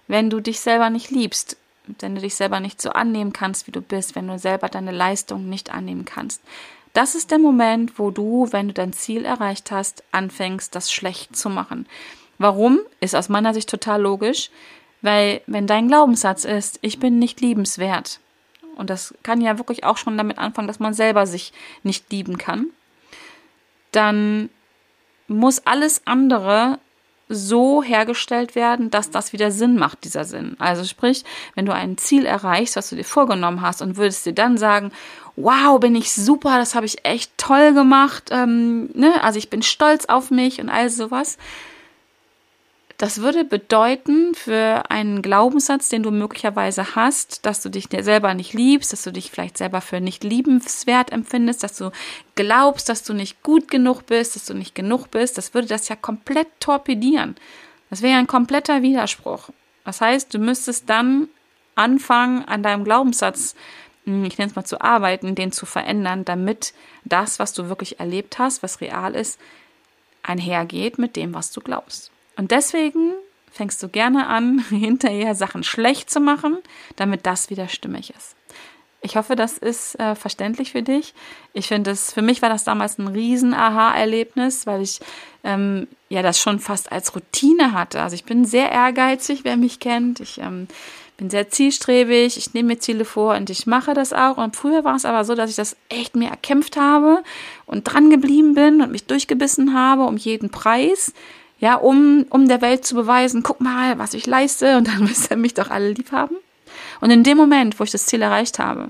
wenn 0.08 0.30
du 0.30 0.40
dich 0.40 0.60
selber 0.60 0.90
nicht 0.90 1.12
liebst, 1.12 1.58
wenn 2.00 2.16
du 2.16 2.22
dich 2.22 2.36
selber 2.36 2.60
nicht 2.60 2.82
so 2.82 2.92
annehmen 2.92 3.34
kannst, 3.34 3.68
wie 3.68 3.72
du 3.72 3.82
bist, 3.82 4.16
wenn 4.16 4.28
du 4.28 4.38
selber 4.38 4.70
deine 4.70 4.92
Leistung 4.92 5.50
nicht 5.50 5.74
annehmen 5.74 6.06
kannst. 6.06 6.42
Das 6.98 7.14
ist 7.14 7.30
der 7.30 7.38
Moment, 7.38 8.00
wo 8.00 8.10
du, 8.10 8.48
wenn 8.50 8.70
du 8.70 8.74
dein 8.74 8.92
Ziel 8.92 9.24
erreicht 9.24 9.70
hast, 9.70 10.04
anfängst, 10.12 10.74
das 10.74 10.92
schlecht 10.92 11.36
zu 11.36 11.48
machen. 11.48 11.86
Warum? 12.40 12.80
Ist 13.02 13.16
aus 13.16 13.30
meiner 13.30 13.54
Sicht 13.54 13.70
total 13.70 14.02
logisch, 14.02 14.50
weil 15.04 15.42
wenn 15.46 15.68
dein 15.68 15.90
Glaubenssatz 15.90 16.44
ist, 16.44 16.80
ich 16.82 16.98
bin 16.98 17.20
nicht 17.20 17.40
liebenswert, 17.40 18.20
und 18.78 18.90
das 18.90 19.14
kann 19.22 19.42
ja 19.42 19.60
wirklich 19.60 19.84
auch 19.84 19.98
schon 19.98 20.18
damit 20.18 20.40
anfangen, 20.40 20.68
dass 20.68 20.80
man 20.80 20.96
selber 20.96 21.28
sich 21.28 21.54
nicht 21.84 22.12
lieben 22.12 22.40
kann, 22.40 22.66
dann 23.92 24.50
muss 25.28 25.68
alles 25.68 26.02
andere 26.06 26.80
so 27.30 27.84
hergestellt 27.84 28.56
werden, 28.56 28.90
dass 28.90 29.12
das 29.12 29.34
wieder 29.34 29.52
Sinn 29.52 29.78
macht, 29.78 30.04
dieser 30.04 30.26
Sinn. 30.26 30.56
Also 30.58 30.84
sprich, 30.84 31.26
wenn 31.54 31.68
du 31.68 31.74
ein 31.74 32.00
Ziel 32.00 32.26
erreichst, 32.26 32.76
was 32.76 32.90
du 32.90 32.96
dir 32.96 33.04
vorgenommen 33.04 33.62
hast 33.62 33.84
und 33.84 33.98
würdest 33.98 34.26
dir 34.26 34.34
dann 34.34 34.58
sagen, 34.58 34.92
wow, 35.38 35.80
bin 35.80 35.96
ich 35.96 36.12
super, 36.12 36.58
das 36.58 36.76
habe 36.76 36.88
ich 36.88 37.06
echt 37.06 37.38
toll 37.38 37.74
gemacht, 37.74 38.30
ähm, 38.32 38.90
ne? 38.94 39.24
also 39.24 39.38
ich 39.38 39.50
bin 39.50 39.62
stolz 39.62 40.06
auf 40.06 40.32
mich 40.32 40.60
und 40.60 40.70
all 40.70 40.90
sowas. 40.90 41.38
Das 42.98 43.22
würde 43.22 43.46
bedeuten 43.46 44.34
für 44.34 44.90
einen 44.90 45.22
Glaubenssatz, 45.22 45.90
den 45.90 46.02
du 46.02 46.10
möglicherweise 46.10 46.96
hast, 46.96 47.46
dass 47.46 47.62
du 47.62 47.70
dich 47.70 47.90
selber 48.00 48.34
nicht 48.34 48.54
liebst, 48.54 48.92
dass 48.92 49.04
du 49.04 49.12
dich 49.12 49.30
vielleicht 49.30 49.60
selber 49.60 49.82
für 49.82 50.02
nicht 50.02 50.24
liebenswert 50.24 51.12
empfindest, 51.12 51.62
dass 51.62 51.78
du 51.78 51.92
glaubst, 52.34 52.90
dass 52.90 53.04
du 53.04 53.14
nicht 53.14 53.44
gut 53.44 53.70
genug 53.70 54.08
bist, 54.08 54.36
dass 54.36 54.46
du 54.46 54.56
nicht 54.56 54.74
genug 54.74 55.12
bist. 55.12 55.38
Das 55.38 55.54
würde 55.54 55.68
das 55.68 55.90
ja 55.90 55.96
komplett 55.96 56.48
torpedieren. 56.60 57.36
Das 57.92 58.02
wäre 58.02 58.14
ja 58.14 58.20
ein 58.20 58.26
kompletter 58.26 58.82
Widerspruch. 58.82 59.50
Das 59.86 60.02
heißt, 60.02 60.34
du 60.34 60.40
müsstest 60.40 60.90
dann 60.90 61.30
anfangen, 61.76 62.46
an 62.46 62.64
deinem 62.64 62.84
Glaubenssatz 62.84 63.54
ich 64.08 64.38
nenne 64.38 64.50
es 64.50 64.56
mal 64.56 64.66
zu 64.66 64.82
arbeiten, 64.82 65.36
den 65.36 65.52
zu 65.52 65.66
verändern, 65.66 66.26
damit 66.26 66.74
das, 67.04 67.40
was 67.40 67.54
du 67.54 67.70
wirklich 67.70 68.00
erlebt 68.00 68.40
hast, 68.40 68.64
was 68.64 68.82
real 68.82 69.16
ist, 69.16 69.40
einhergeht 70.24 70.98
mit 70.98 71.16
dem, 71.16 71.34
was 71.34 71.52
du 71.52 71.62
glaubst. 71.62 72.12
Und 72.36 72.52
deswegen 72.52 73.14
fängst 73.52 73.82
du 73.84 73.90
gerne 73.90 74.28
an, 74.28 74.60
hinterher 74.70 75.36
Sachen 75.36 75.64
schlecht 75.64 76.10
zu 76.10 76.20
machen, 76.20 76.58
damit 76.96 77.26
das 77.26 77.50
wieder 77.50 77.68
stimmig 77.68 78.14
ist. 78.16 78.36
Ich 79.02 79.16
hoffe, 79.16 79.36
das 79.36 79.58
ist 79.58 80.00
äh, 80.00 80.16
verständlich 80.16 80.72
für 80.72 80.82
dich. 80.82 81.14
Ich 81.54 81.68
finde 81.68 81.92
es, 81.92 82.12
für 82.12 82.24
mich 82.24 82.42
war 82.42 82.50
das 82.50 82.64
damals 82.64 82.98
ein 82.98 83.08
riesen 83.08 83.54
Aha-Erlebnis, 83.54 84.66
weil 84.66 84.82
ich 84.82 85.00
ähm, 85.44 85.88
ja 86.10 86.24
das 86.24 86.40
schon 86.40 86.60
fast 86.60 86.92
als 86.92 87.16
Routine 87.16 87.74
hatte. 87.74 88.02
Also 88.02 88.16
ich 88.16 88.24
bin 88.24 88.44
sehr 88.44 88.72
ehrgeizig, 88.72 89.44
wer 89.44 89.56
mich 89.56 89.80
kennt. 89.80 90.20
Ich 90.20 90.40
ähm, 90.40 90.68
bin 91.18 91.32
sehr 91.32 91.50
zielstrebig, 91.50 92.38
ich 92.38 92.54
nehme 92.54 92.68
mir 92.68 92.80
Ziele 92.80 93.04
vor 93.04 93.36
und 93.36 93.50
ich 93.50 93.66
mache 93.66 93.96
das 93.96 94.14
auch. 94.14 94.38
Und 94.38 94.56
früher 94.56 94.84
war 94.84 94.96
es 94.96 95.06
aber 95.06 95.26
so, 95.26 95.34
dass 95.34 95.50
ich 95.50 95.56
das 95.56 95.76
echt 95.90 96.16
mir 96.16 96.30
erkämpft 96.30 96.78
habe 96.78 97.24
und 97.66 97.84
dran 97.84 98.10
geblieben 98.12 98.54
bin 98.54 98.82
und 98.82 98.92
mich 98.92 99.06
durchgebissen 99.06 99.74
habe 99.74 100.04
um 100.04 100.18
jeden 100.18 100.50
Preis. 100.50 101.14
Ja, 101.60 101.76
um, 101.76 102.28
um 102.30 102.48
der 102.48 102.62
Welt 102.62 102.86
zu 102.86 102.94
beweisen, 102.94 103.42
guck 103.42 103.62
mal, 103.62 103.98
was 103.98 104.14
ich 104.14 104.28
leiste 104.28 104.78
und 104.78 104.88
dann 104.88 105.04
müsst 105.04 105.32
ihr 105.32 105.38
mich 105.38 105.56
doch 105.56 105.72
alle 105.72 105.92
lieb 105.92 106.12
haben. 106.12 106.36
Und 107.02 107.10
in 107.10 107.24
dem 107.24 107.38
Moment, 107.38 107.80
wo 107.80 107.84
ich 107.84 107.92
das 107.92 108.06
Ziel 108.06 108.22
erreicht 108.22 108.60
habe, 108.60 108.90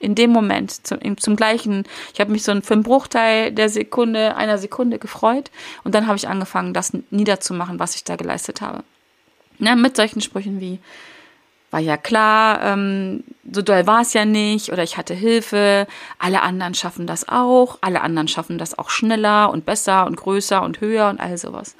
in 0.00 0.14
dem 0.14 0.30
Moment, 0.30 0.86
zum, 0.86 1.18
zum 1.18 1.36
gleichen, 1.36 1.84
ich 2.12 2.20
habe 2.20 2.32
mich 2.32 2.42
so 2.42 2.58
für 2.62 2.74
einen 2.74 2.82
Bruchteil 2.82 3.52
der 3.52 3.68
Sekunde, 3.68 4.34
einer 4.34 4.58
Sekunde 4.58 4.98
gefreut 4.98 5.50
und 5.84 5.94
dann 5.94 6.06
habe 6.06 6.16
ich 6.16 6.26
angefangen, 6.26 6.74
das 6.74 6.92
niederzumachen, 7.10 7.78
was 7.78 7.94
ich 7.94 8.02
da 8.02 8.16
geleistet 8.16 8.60
habe. 8.60 8.82
Ja, 9.58 9.76
mit 9.76 9.96
solchen 9.96 10.22
Sprüchen 10.22 10.58
wie, 10.58 10.78
war 11.70 11.80
ja 11.80 11.96
klar, 11.96 12.62
ähm, 12.62 13.24
so 13.50 13.62
doll 13.62 13.86
war 13.86 14.00
es 14.00 14.12
ja 14.12 14.24
nicht 14.24 14.72
oder 14.72 14.82
ich 14.82 14.96
hatte 14.96 15.14
Hilfe, 15.14 15.86
alle 16.18 16.42
anderen 16.42 16.74
schaffen 16.74 17.06
das 17.06 17.28
auch, 17.28 17.78
alle 17.80 18.00
anderen 18.00 18.28
schaffen 18.28 18.58
das 18.58 18.78
auch 18.78 18.90
schneller 18.90 19.50
und 19.50 19.66
besser 19.66 20.06
und 20.06 20.16
größer 20.16 20.62
und 20.62 20.80
höher 20.80 21.08
und 21.08 21.20
all 21.20 21.38
sowas. 21.38 21.76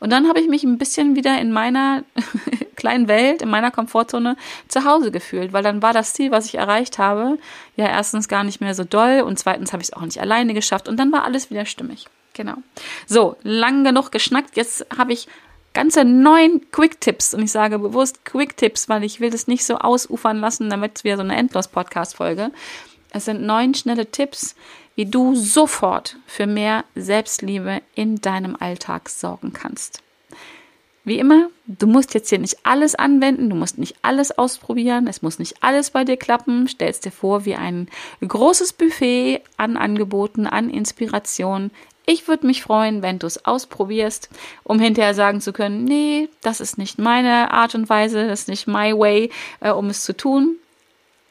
Und 0.00 0.10
dann 0.10 0.28
habe 0.28 0.40
ich 0.40 0.48
mich 0.48 0.64
ein 0.64 0.76
bisschen 0.76 1.16
wieder 1.16 1.40
in 1.40 1.52
meiner 1.52 2.04
kleinen 2.76 3.08
Welt, 3.08 3.42
in 3.42 3.48
meiner 3.48 3.70
Komfortzone 3.70 4.36
zu 4.68 4.84
Hause 4.84 5.10
gefühlt, 5.10 5.52
weil 5.52 5.62
dann 5.62 5.82
war 5.82 5.92
das 5.92 6.12
Ziel, 6.12 6.30
was 6.30 6.46
ich 6.46 6.56
erreicht 6.56 6.98
habe, 6.98 7.38
ja 7.76 7.86
erstens 7.86 8.28
gar 8.28 8.44
nicht 8.44 8.60
mehr 8.60 8.74
so 8.74 8.84
doll 8.84 9.22
und 9.22 9.38
zweitens 9.38 9.72
habe 9.72 9.82
ich 9.82 9.88
es 9.88 9.92
auch 9.94 10.02
nicht 10.02 10.20
alleine 10.20 10.52
geschafft 10.52 10.88
und 10.88 10.98
dann 10.98 11.12
war 11.12 11.24
alles 11.24 11.50
wieder 11.50 11.64
stimmig. 11.64 12.06
Genau. 12.34 12.56
So, 13.06 13.36
lang 13.42 13.84
genug 13.84 14.10
geschnackt. 14.10 14.56
Jetzt 14.56 14.84
habe 14.98 15.12
ich 15.12 15.28
ganze 15.74 16.04
neun 16.04 16.62
Quick-Tipps. 16.70 17.34
Und 17.34 17.42
ich 17.42 17.52
sage 17.52 17.78
bewusst 17.78 18.24
Quick-Tipps, 18.24 18.88
weil 18.88 19.04
ich 19.04 19.20
will 19.20 19.30
das 19.30 19.46
nicht 19.46 19.64
so 19.64 19.76
ausufern 19.76 20.38
lassen, 20.38 20.70
damit 20.70 21.04
wir 21.04 21.16
so 21.16 21.22
eine 21.22 21.36
Endlos-Podcast-Folge. 21.36 22.50
Es 23.10 23.26
sind 23.26 23.42
neun 23.42 23.74
schnelle 23.74 24.10
Tipps, 24.10 24.54
wie 24.94 25.06
du 25.06 25.34
sofort 25.34 26.16
für 26.26 26.46
mehr 26.46 26.84
Selbstliebe 26.94 27.82
in 27.94 28.20
deinem 28.20 28.56
Alltag 28.58 29.08
sorgen 29.08 29.52
kannst. 29.52 30.02
Wie 31.06 31.18
immer, 31.18 31.50
du 31.66 31.86
musst 31.86 32.14
jetzt 32.14 32.30
hier 32.30 32.38
nicht 32.38 32.64
alles 32.64 32.94
anwenden, 32.94 33.50
du 33.50 33.56
musst 33.56 33.76
nicht 33.76 33.96
alles 34.00 34.36
ausprobieren, 34.38 35.06
es 35.06 35.20
muss 35.20 35.38
nicht 35.38 35.62
alles 35.62 35.90
bei 35.90 36.02
dir 36.04 36.16
klappen. 36.16 36.66
Stellst 36.66 37.04
dir 37.04 37.10
vor 37.10 37.44
wie 37.44 37.56
ein 37.56 37.88
großes 38.26 38.72
Buffet 38.72 39.42
an 39.58 39.76
Angeboten, 39.76 40.46
an 40.46 40.70
Inspiration. 40.70 41.70
Ich 42.06 42.28
würde 42.28 42.46
mich 42.46 42.62
freuen, 42.62 43.02
wenn 43.02 43.18
du 43.18 43.26
es 43.26 43.44
ausprobierst, 43.46 44.28
um 44.62 44.78
hinterher 44.78 45.14
sagen 45.14 45.40
zu 45.40 45.52
können, 45.52 45.84
nee, 45.84 46.28
das 46.42 46.60
ist 46.60 46.76
nicht 46.76 46.98
meine 46.98 47.50
Art 47.50 47.74
und 47.74 47.88
Weise, 47.88 48.28
das 48.28 48.40
ist 48.40 48.48
nicht 48.48 48.66
my 48.66 48.92
way, 48.92 49.30
äh, 49.60 49.70
um 49.70 49.88
es 49.88 50.02
zu 50.02 50.14
tun. 50.14 50.56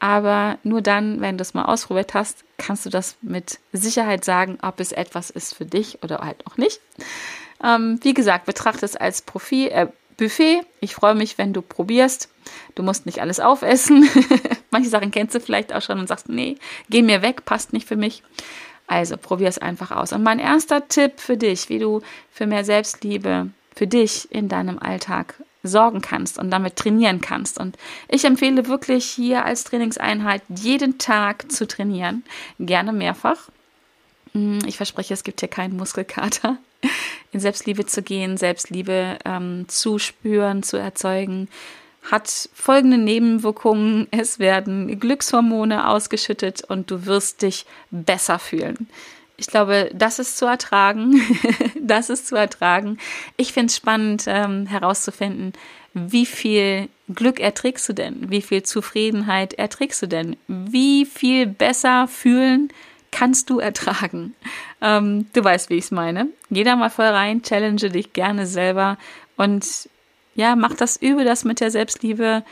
Aber 0.00 0.58
nur 0.64 0.82
dann, 0.82 1.20
wenn 1.20 1.38
du 1.38 1.42
es 1.42 1.54
mal 1.54 1.64
ausprobiert 1.64 2.12
hast, 2.12 2.44
kannst 2.58 2.84
du 2.84 2.90
das 2.90 3.16
mit 3.22 3.58
Sicherheit 3.72 4.24
sagen, 4.24 4.58
ob 4.60 4.80
es 4.80 4.92
etwas 4.92 5.30
ist 5.30 5.54
für 5.54 5.64
dich 5.64 6.02
oder 6.02 6.18
halt 6.18 6.46
auch 6.46 6.56
nicht. 6.56 6.80
Ähm, 7.62 7.98
wie 8.02 8.12
gesagt, 8.12 8.44
betrachte 8.44 8.84
es 8.84 8.96
als 8.96 9.22
Profil, 9.22 9.68
äh, 9.68 9.86
Buffet. 10.16 10.62
Ich 10.80 10.94
freue 10.94 11.14
mich, 11.14 11.38
wenn 11.38 11.52
du 11.52 11.62
probierst. 11.62 12.28
Du 12.74 12.82
musst 12.82 13.06
nicht 13.06 13.20
alles 13.20 13.40
aufessen. 13.40 14.08
Manche 14.70 14.88
Sachen 14.88 15.10
kennst 15.10 15.34
du 15.34 15.40
vielleicht 15.40 15.72
auch 15.72 15.82
schon 15.82 15.98
und 15.98 16.06
sagst, 16.06 16.28
nee, 16.28 16.56
geh 16.90 17.02
mir 17.02 17.22
weg, 17.22 17.44
passt 17.44 17.72
nicht 17.72 17.88
für 17.88 17.96
mich. 17.96 18.22
Also 18.86 19.16
probier 19.16 19.48
es 19.48 19.58
einfach 19.58 19.90
aus. 19.90 20.12
Und 20.12 20.22
mein 20.22 20.38
erster 20.38 20.88
Tipp 20.88 21.18
für 21.18 21.36
dich, 21.36 21.68
wie 21.68 21.78
du 21.78 22.02
für 22.30 22.46
mehr 22.46 22.64
Selbstliebe 22.64 23.50
für 23.74 23.86
dich 23.86 24.30
in 24.30 24.48
deinem 24.48 24.78
Alltag 24.78 25.34
sorgen 25.62 26.00
kannst 26.00 26.38
und 26.38 26.50
damit 26.50 26.76
trainieren 26.76 27.20
kannst. 27.20 27.58
Und 27.58 27.76
ich 28.08 28.24
empfehle 28.24 28.66
wirklich 28.68 29.06
hier 29.06 29.44
als 29.44 29.64
Trainingseinheit 29.64 30.42
jeden 30.48 30.98
Tag 30.98 31.50
zu 31.50 31.66
trainieren, 31.66 32.22
gerne 32.58 32.92
mehrfach. 32.92 33.48
Hm, 34.32 34.60
ich 34.66 34.76
verspreche, 34.76 35.14
es 35.14 35.24
gibt 35.24 35.40
hier 35.40 35.48
keinen 35.48 35.76
Muskelkater. 35.76 36.58
In 37.32 37.40
Selbstliebe 37.40 37.86
zu 37.86 38.02
gehen, 38.02 38.36
Selbstliebe 38.36 39.18
ähm, 39.24 39.64
zu 39.68 39.98
spüren, 39.98 40.62
zu 40.62 40.76
erzeugen, 40.76 41.48
hat 42.10 42.48
folgende 42.52 42.98
Nebenwirkungen. 42.98 44.08
Es 44.10 44.38
werden 44.38 44.98
Glückshormone 45.00 45.88
ausgeschüttet 45.88 46.62
und 46.64 46.90
du 46.90 47.06
wirst 47.06 47.42
dich 47.42 47.66
besser 47.90 48.38
fühlen. 48.38 48.88
Ich 49.36 49.48
glaube, 49.48 49.90
das 49.92 50.18
ist 50.18 50.36
zu 50.36 50.46
ertragen. 50.46 51.20
das 51.80 52.10
ist 52.10 52.28
zu 52.28 52.36
ertragen. 52.36 52.98
Ich 53.36 53.52
finde 53.52 53.70
es 53.70 53.76
spannend 53.76 54.24
ähm, 54.26 54.66
herauszufinden, 54.66 55.52
wie 55.94 56.26
viel 56.26 56.88
Glück 57.14 57.40
erträgst 57.40 57.88
du 57.88 57.92
denn? 57.92 58.30
Wie 58.30 58.42
viel 58.42 58.62
Zufriedenheit 58.62 59.54
erträgst 59.54 60.02
du 60.02 60.08
denn? 60.08 60.36
Wie 60.48 61.06
viel 61.06 61.46
besser 61.46 62.08
fühlen 62.08 62.68
kannst 63.10 63.48
du 63.48 63.60
ertragen? 63.60 64.34
Ähm, 64.80 65.26
du 65.32 65.44
weißt, 65.44 65.70
wie 65.70 65.76
ich 65.76 65.84
es 65.84 65.90
meine. 65.90 66.28
Geh 66.50 66.64
da 66.64 66.74
mal 66.76 66.90
voll 66.90 67.06
rein, 67.06 67.42
challenge 67.42 67.90
dich 67.90 68.12
gerne 68.12 68.46
selber 68.46 68.98
und 69.36 69.88
ja, 70.34 70.56
mach 70.56 70.74
das, 70.74 70.96
übe 70.96 71.24
das 71.24 71.44
mit 71.44 71.60
der 71.60 71.70
Selbstliebe, 71.70 72.44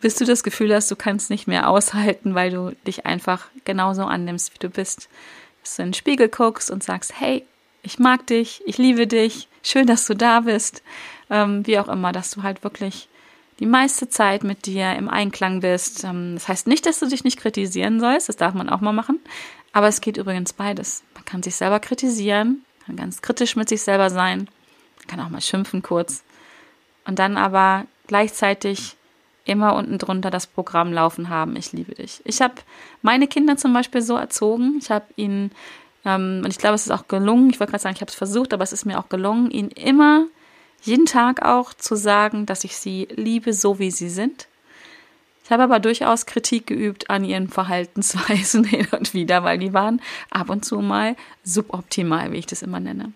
bis 0.00 0.16
du 0.16 0.24
das 0.24 0.42
Gefühl 0.42 0.74
hast, 0.74 0.90
du 0.90 0.96
kannst 0.96 1.30
nicht 1.30 1.46
mehr 1.46 1.68
aushalten, 1.68 2.34
weil 2.34 2.50
du 2.50 2.76
dich 2.86 3.06
einfach 3.06 3.46
genauso 3.64 4.04
annimmst, 4.04 4.54
wie 4.54 4.58
du 4.58 4.68
bist. 4.68 5.08
Dass 5.62 5.76
du 5.76 5.82
in 5.82 5.88
den 5.88 5.94
Spiegel 5.94 6.28
guckst 6.28 6.70
und 6.70 6.82
sagst, 6.82 7.18
hey, 7.18 7.44
ich 7.82 7.98
mag 7.98 8.26
dich, 8.26 8.62
ich 8.66 8.78
liebe 8.78 9.06
dich, 9.06 9.48
schön, 9.62 9.86
dass 9.86 10.06
du 10.06 10.14
da 10.14 10.40
bist. 10.40 10.82
Ähm, 11.30 11.66
wie 11.66 11.78
auch 11.78 11.88
immer, 11.88 12.12
dass 12.12 12.30
du 12.30 12.42
halt 12.42 12.62
wirklich 12.62 13.08
die 13.58 13.66
meiste 13.66 14.08
Zeit 14.08 14.44
mit 14.44 14.66
dir 14.66 14.94
im 14.94 15.08
Einklang 15.08 15.60
bist. 15.60 16.04
Ähm, 16.04 16.34
das 16.34 16.46
heißt 16.46 16.66
nicht, 16.66 16.86
dass 16.86 17.00
du 17.00 17.06
dich 17.08 17.24
nicht 17.24 17.38
kritisieren 17.38 18.00
sollst, 18.00 18.28
das 18.28 18.36
darf 18.36 18.54
man 18.54 18.68
auch 18.68 18.80
mal 18.80 18.92
machen. 18.92 19.18
Aber 19.72 19.88
es 19.88 20.00
geht 20.00 20.16
übrigens 20.16 20.52
beides. 20.52 21.02
Man 21.14 21.24
kann 21.24 21.42
sich 21.42 21.56
selber 21.56 21.80
kritisieren, 21.80 22.64
kann 22.84 22.96
ganz 22.96 23.22
kritisch 23.22 23.56
mit 23.56 23.68
sich 23.68 23.82
selber 23.82 24.10
sein 24.10 24.48
kann 25.06 25.20
auch 25.20 25.28
mal 25.28 25.40
schimpfen 25.40 25.82
kurz. 25.82 26.22
Und 27.06 27.18
dann 27.18 27.36
aber 27.36 27.84
gleichzeitig 28.06 28.96
immer 29.44 29.74
unten 29.76 29.98
drunter 29.98 30.30
das 30.30 30.46
Programm 30.46 30.92
laufen 30.92 31.28
haben, 31.28 31.56
ich 31.56 31.72
liebe 31.72 31.94
dich. 31.94 32.20
Ich 32.24 32.40
habe 32.42 32.54
meine 33.02 33.28
Kinder 33.28 33.56
zum 33.56 33.72
Beispiel 33.72 34.02
so 34.02 34.16
erzogen, 34.16 34.76
ich 34.80 34.90
habe 34.90 35.06
ihnen, 35.14 35.52
ähm, 36.04 36.42
und 36.44 36.50
ich 36.50 36.58
glaube, 36.58 36.74
es 36.74 36.86
ist 36.86 36.90
auch 36.90 37.06
gelungen, 37.06 37.50
ich 37.50 37.60
wollte 37.60 37.70
gerade 37.70 37.82
sagen, 37.82 37.94
ich 37.94 38.00
habe 38.00 38.10
es 38.10 38.16
versucht, 38.16 38.52
aber 38.52 38.64
es 38.64 38.72
ist 38.72 38.84
mir 38.84 38.98
auch 38.98 39.08
gelungen, 39.08 39.50
ihnen 39.50 39.70
immer, 39.70 40.26
jeden 40.82 41.06
Tag 41.06 41.42
auch 41.42 41.74
zu 41.74 41.94
sagen, 41.96 42.44
dass 42.44 42.64
ich 42.64 42.76
sie 42.76 43.08
liebe, 43.14 43.52
so 43.52 43.78
wie 43.78 43.90
sie 43.90 44.08
sind. 44.08 44.48
Ich 45.44 45.52
habe 45.52 45.62
aber 45.62 45.78
durchaus 45.78 46.26
Kritik 46.26 46.66
geübt 46.66 47.08
an 47.08 47.24
ihren 47.24 47.48
Verhaltensweisen 47.48 48.64
hin 48.64 48.88
und 48.90 49.14
wieder, 49.14 49.44
weil 49.44 49.58
die 49.58 49.72
waren 49.72 50.02
ab 50.28 50.50
und 50.50 50.64
zu 50.64 50.80
mal 50.80 51.14
suboptimal, 51.44 52.32
wie 52.32 52.38
ich 52.38 52.46
das 52.46 52.62
immer 52.62 52.80
nenne. 52.80 53.12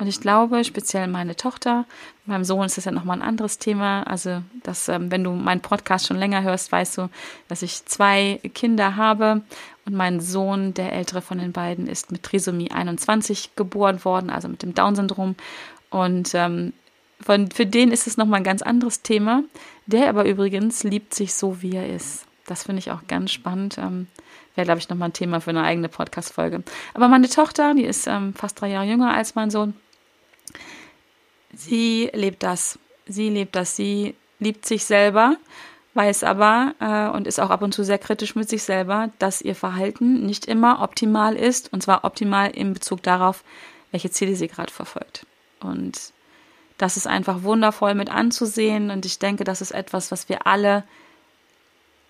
Und 0.00 0.06
ich 0.06 0.22
glaube, 0.22 0.64
speziell 0.64 1.08
meine 1.08 1.36
Tochter, 1.36 1.84
meinem 2.24 2.42
Sohn 2.42 2.64
ist 2.64 2.78
das 2.78 2.86
ja 2.86 2.90
nochmal 2.90 3.18
ein 3.18 3.28
anderes 3.28 3.58
Thema. 3.58 4.02
Also, 4.04 4.42
dass, 4.62 4.88
ähm, 4.88 5.10
wenn 5.10 5.22
du 5.22 5.32
meinen 5.32 5.60
Podcast 5.60 6.06
schon 6.06 6.16
länger 6.16 6.42
hörst, 6.42 6.72
weißt 6.72 6.96
du, 6.96 7.10
dass 7.48 7.60
ich 7.60 7.84
zwei 7.84 8.40
Kinder 8.54 8.96
habe. 8.96 9.42
Und 9.84 9.94
mein 9.94 10.20
Sohn, 10.20 10.72
der 10.72 10.94
ältere 10.94 11.20
von 11.20 11.36
den 11.36 11.52
beiden, 11.52 11.86
ist 11.86 12.10
mit 12.12 12.22
Trisomie 12.22 12.70
21 12.70 13.56
geboren 13.56 14.02
worden, 14.02 14.30
also 14.30 14.48
mit 14.48 14.62
dem 14.62 14.74
Down-Syndrom. 14.74 15.34
Und 15.90 16.34
ähm, 16.34 16.72
von, 17.20 17.50
für 17.50 17.66
den 17.66 17.92
ist 17.92 18.06
es 18.06 18.16
nochmal 18.16 18.40
ein 18.40 18.44
ganz 18.44 18.62
anderes 18.62 19.02
Thema. 19.02 19.42
Der 19.84 20.08
aber 20.08 20.24
übrigens 20.24 20.82
liebt 20.82 21.12
sich 21.12 21.34
so, 21.34 21.60
wie 21.60 21.76
er 21.76 21.94
ist. 21.94 22.24
Das 22.46 22.62
finde 22.62 22.78
ich 22.78 22.90
auch 22.90 23.06
ganz 23.06 23.32
spannend. 23.32 23.76
Ähm, 23.76 24.06
Wäre, 24.54 24.64
glaube 24.64 24.80
ich, 24.80 24.88
nochmal 24.88 25.10
ein 25.10 25.12
Thema 25.12 25.40
für 25.40 25.50
eine 25.50 25.62
eigene 25.62 25.88
Podcast-Folge. 25.88 26.62
Aber 26.94 27.08
meine 27.08 27.28
Tochter, 27.28 27.74
die 27.74 27.84
ist 27.84 28.06
ähm, 28.06 28.32
fast 28.32 28.60
drei 28.60 28.70
Jahre 28.70 28.86
jünger 28.86 29.12
als 29.12 29.34
mein 29.34 29.50
Sohn, 29.50 29.74
sie 31.52 32.10
lebt 32.12 32.42
das. 32.42 32.78
Sie 33.06 33.28
lebt 33.28 33.56
das. 33.56 33.76
Sie 33.76 34.14
liebt 34.38 34.66
sich 34.66 34.84
selber, 34.84 35.36
weiß 35.94 36.24
aber 36.24 36.74
äh, 36.80 37.14
und 37.14 37.26
ist 37.26 37.40
auch 37.40 37.50
ab 37.50 37.62
und 37.62 37.74
zu 37.74 37.84
sehr 37.84 37.98
kritisch 37.98 38.34
mit 38.34 38.48
sich 38.48 38.62
selber, 38.62 39.10
dass 39.18 39.42
ihr 39.42 39.54
Verhalten 39.54 40.24
nicht 40.26 40.46
immer 40.46 40.82
optimal 40.82 41.36
ist. 41.36 41.72
Und 41.72 41.82
zwar 41.82 42.04
optimal 42.04 42.50
in 42.50 42.72
Bezug 42.72 43.02
darauf, 43.02 43.44
welche 43.90 44.10
Ziele 44.10 44.36
sie 44.36 44.48
gerade 44.48 44.72
verfolgt. 44.72 45.26
Und 45.60 46.12
das 46.78 46.96
ist 46.96 47.06
einfach 47.06 47.42
wundervoll 47.42 47.94
mit 47.94 48.10
anzusehen. 48.10 48.90
Und 48.90 49.04
ich 49.04 49.18
denke, 49.18 49.44
das 49.44 49.60
ist 49.60 49.72
etwas, 49.72 50.10
was 50.10 50.28
wir 50.28 50.46
alle 50.46 50.84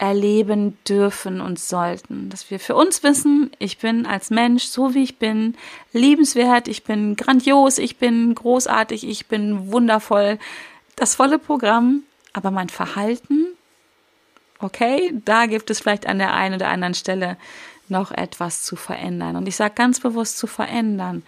erleben 0.01 0.79
dürfen 0.89 1.43
und 1.43 1.59
sollten. 1.59 2.31
Dass 2.31 2.51
wir 2.51 2.59
für 2.59 2.75
uns 2.75 3.03
wissen, 3.03 3.51
ich 3.59 3.77
bin 3.77 4.07
als 4.07 4.31
Mensch 4.31 4.65
so 4.65 4.95
wie 4.95 5.03
ich 5.03 5.19
bin, 5.19 5.57
liebenswert, 5.93 6.69
ich 6.69 6.85
bin 6.85 7.17
grandios, 7.17 7.77
ich 7.77 7.99
bin 7.99 8.35
großartig, 8.35 9.07
ich 9.07 9.27
bin 9.27 9.71
wundervoll. 9.71 10.39
Das 10.97 11.17
volle 11.17 11.39
Programm, 11.39 12.03
aber 12.33 12.51
mein 12.51 12.71
Verhalten, 12.71 13.49
okay, 14.59 15.13
da 15.27 15.45
gibt 15.45 15.69
es 15.69 15.81
vielleicht 15.81 16.07
an 16.07 16.19
der 16.19 16.33
einen 16.33 16.55
oder 16.55 16.69
anderen 16.69 16.95
Stelle 16.95 17.37
noch 17.89 18.11
etwas 18.11 18.63
zu 18.63 18.77
verändern. 18.77 19.37
Und 19.37 19.47
ich 19.49 19.57
sage 19.57 19.75
ganz 19.75 20.01
bewusst 20.01 20.39
zu 20.39 20.47
verändern. 20.47 21.25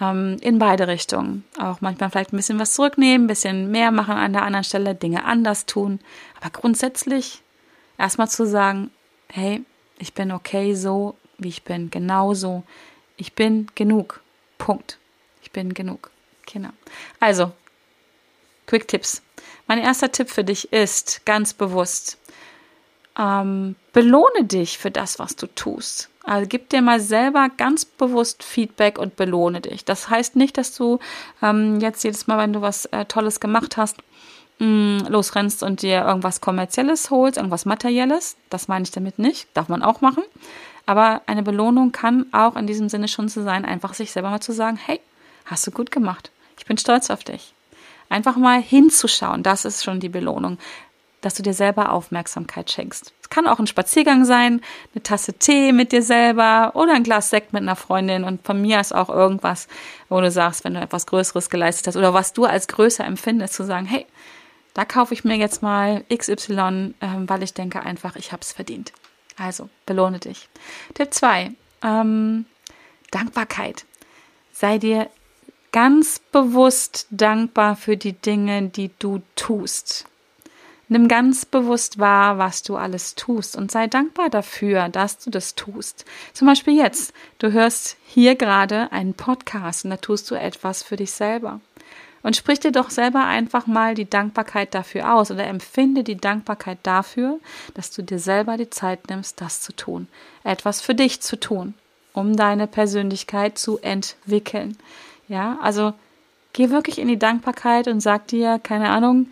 Ähm, 0.00 0.38
in 0.40 0.58
beide 0.58 0.88
Richtungen. 0.88 1.44
Auch 1.58 1.80
manchmal 1.80 2.10
vielleicht 2.10 2.32
ein 2.32 2.36
bisschen 2.36 2.58
was 2.58 2.74
zurücknehmen, 2.74 3.24
ein 3.24 3.28
bisschen 3.28 3.70
mehr 3.70 3.90
machen 3.92 4.14
an 4.14 4.32
der 4.32 4.42
anderen 4.42 4.64
Stelle, 4.64 4.94
Dinge 4.94 5.24
anders 5.24 5.66
tun. 5.66 6.00
Aber 6.40 6.50
grundsätzlich 6.50 7.42
Erstmal 7.98 8.28
zu 8.28 8.46
sagen, 8.46 8.90
hey, 9.28 9.64
ich 9.98 10.14
bin 10.14 10.32
okay 10.32 10.74
so, 10.74 11.16
wie 11.36 11.48
ich 11.48 11.64
bin, 11.64 11.90
genauso. 11.90 12.62
Ich 13.16 13.34
bin 13.34 13.68
genug. 13.74 14.22
Punkt. 14.56 14.98
Ich 15.42 15.50
bin 15.50 15.74
genug. 15.74 16.10
Genau. 16.46 16.70
Also, 17.20 17.52
Quick 18.66 18.86
Tipps. 18.86 19.22
Mein 19.66 19.78
erster 19.78 20.12
Tipp 20.12 20.30
für 20.30 20.44
dich 20.44 20.72
ist 20.72 21.24
ganz 21.24 21.54
bewusst, 21.54 22.18
ähm, 23.18 23.76
belohne 23.92 24.44
dich 24.44 24.78
für 24.78 24.90
das, 24.90 25.18
was 25.18 25.36
du 25.36 25.46
tust. 25.46 26.10
Also 26.22 26.46
gib 26.46 26.68
dir 26.68 26.82
mal 26.82 27.00
selber 27.00 27.48
ganz 27.56 27.86
bewusst 27.86 28.42
Feedback 28.42 28.98
und 28.98 29.16
belohne 29.16 29.62
dich. 29.62 29.84
Das 29.84 30.10
heißt 30.10 30.36
nicht, 30.36 30.58
dass 30.58 30.74
du 30.74 30.98
ähm, 31.42 31.80
jetzt 31.80 32.04
jedes 32.04 32.26
Mal, 32.26 32.38
wenn 32.38 32.52
du 32.52 32.60
was 32.60 32.84
äh, 32.86 33.06
Tolles 33.06 33.40
gemacht 33.40 33.78
hast, 33.78 33.96
mh, 34.58 34.66
mm, 34.66 35.06
losrennst 35.08 35.62
und 35.62 35.82
dir 35.82 36.04
irgendwas 36.04 36.40
Kommerzielles 36.40 37.10
holst, 37.10 37.36
irgendwas 37.36 37.64
Materielles. 37.64 38.36
Das 38.50 38.68
meine 38.68 38.84
ich 38.84 38.90
damit 38.90 39.18
nicht. 39.18 39.48
Darf 39.54 39.68
man 39.68 39.82
auch 39.82 40.00
machen. 40.00 40.22
Aber 40.86 41.20
eine 41.26 41.42
Belohnung 41.42 41.92
kann 41.92 42.26
auch 42.32 42.56
in 42.56 42.66
diesem 42.66 42.88
Sinne 42.88 43.08
schon 43.08 43.28
zu 43.28 43.42
sein, 43.42 43.64
einfach 43.64 43.92
sich 43.92 44.10
selber 44.10 44.30
mal 44.30 44.40
zu 44.40 44.52
sagen, 44.52 44.78
hey, 44.82 45.00
hast 45.44 45.66
du 45.66 45.70
gut 45.70 45.90
gemacht. 45.90 46.30
Ich 46.58 46.64
bin 46.64 46.78
stolz 46.78 47.10
auf 47.10 47.24
dich. 47.24 47.52
Einfach 48.08 48.36
mal 48.36 48.60
hinzuschauen, 48.62 49.42
das 49.42 49.66
ist 49.66 49.84
schon 49.84 50.00
die 50.00 50.08
Belohnung, 50.08 50.56
dass 51.20 51.34
du 51.34 51.42
dir 51.42 51.52
selber 51.52 51.92
Aufmerksamkeit 51.92 52.70
schenkst. 52.70 53.12
Es 53.20 53.28
kann 53.28 53.46
auch 53.46 53.58
ein 53.58 53.66
Spaziergang 53.66 54.24
sein, 54.24 54.62
eine 54.94 55.02
Tasse 55.02 55.34
Tee 55.34 55.72
mit 55.72 55.92
dir 55.92 56.02
selber 56.02 56.72
oder 56.74 56.94
ein 56.94 57.02
Glas 57.02 57.28
Sekt 57.28 57.52
mit 57.52 57.60
einer 57.60 57.76
Freundin 57.76 58.24
und 58.24 58.46
von 58.46 58.62
mir 58.62 58.80
ist 58.80 58.94
auch 58.94 59.10
irgendwas, 59.10 59.68
wo 60.08 60.20
du 60.22 60.30
sagst, 60.30 60.64
wenn 60.64 60.72
du 60.72 60.80
etwas 60.80 61.06
Größeres 61.06 61.50
geleistet 61.50 61.88
hast 61.88 61.96
oder 61.96 62.14
was 62.14 62.32
du 62.32 62.46
als 62.46 62.66
größer 62.68 63.04
empfindest, 63.04 63.54
zu 63.54 63.64
sagen, 63.64 63.84
hey, 63.84 64.06
da 64.74 64.84
kaufe 64.84 65.14
ich 65.14 65.24
mir 65.24 65.36
jetzt 65.36 65.62
mal 65.62 66.04
XY, 66.14 66.94
ähm, 67.00 67.28
weil 67.28 67.42
ich 67.42 67.54
denke 67.54 67.82
einfach, 67.82 68.16
ich 68.16 68.32
habe 68.32 68.42
es 68.42 68.52
verdient. 68.52 68.92
Also, 69.36 69.68
belohne 69.86 70.18
dich. 70.18 70.48
Tipp 70.94 71.12
2. 71.12 71.52
Ähm, 71.82 72.46
Dankbarkeit. 73.10 73.84
Sei 74.52 74.78
dir 74.78 75.08
ganz 75.72 76.18
bewusst 76.32 77.06
dankbar 77.10 77.76
für 77.76 77.96
die 77.96 78.14
Dinge, 78.14 78.68
die 78.68 78.90
du 78.98 79.22
tust. 79.36 80.06
Nimm 80.90 81.06
ganz 81.06 81.44
bewusst 81.44 81.98
wahr, 81.98 82.38
was 82.38 82.62
du 82.62 82.76
alles 82.76 83.14
tust 83.14 83.56
und 83.56 83.70
sei 83.70 83.88
dankbar 83.88 84.30
dafür, 84.30 84.88
dass 84.88 85.18
du 85.18 85.28
das 85.28 85.54
tust. 85.54 86.06
Zum 86.32 86.46
Beispiel 86.46 86.74
jetzt, 86.76 87.12
du 87.38 87.52
hörst 87.52 87.98
hier 88.06 88.36
gerade 88.36 88.90
einen 88.90 89.12
Podcast 89.12 89.84
und 89.84 89.90
da 89.90 89.98
tust 89.98 90.30
du 90.30 90.34
etwas 90.34 90.82
für 90.82 90.96
dich 90.96 91.10
selber. 91.10 91.60
Und 92.22 92.36
sprich 92.36 92.60
dir 92.60 92.72
doch 92.72 92.90
selber 92.90 93.24
einfach 93.24 93.66
mal 93.66 93.94
die 93.94 94.08
Dankbarkeit 94.08 94.74
dafür 94.74 95.14
aus 95.14 95.30
oder 95.30 95.46
empfinde 95.46 96.02
die 96.02 96.16
Dankbarkeit 96.16 96.78
dafür, 96.82 97.38
dass 97.74 97.90
du 97.90 98.02
dir 98.02 98.18
selber 98.18 98.56
die 98.56 98.70
Zeit 98.70 99.08
nimmst, 99.08 99.40
das 99.40 99.60
zu 99.60 99.72
tun. 99.72 100.08
Etwas 100.44 100.80
für 100.80 100.94
dich 100.94 101.20
zu 101.20 101.38
tun, 101.38 101.74
um 102.12 102.36
deine 102.36 102.66
Persönlichkeit 102.66 103.58
zu 103.58 103.78
entwickeln. 103.78 104.76
Ja, 105.28 105.58
also 105.62 105.92
geh 106.52 106.70
wirklich 106.70 106.98
in 106.98 107.08
die 107.08 107.18
Dankbarkeit 107.18 107.86
und 107.86 108.00
sag 108.00 108.26
dir, 108.28 108.58
keine 108.58 108.90
Ahnung, 108.90 109.28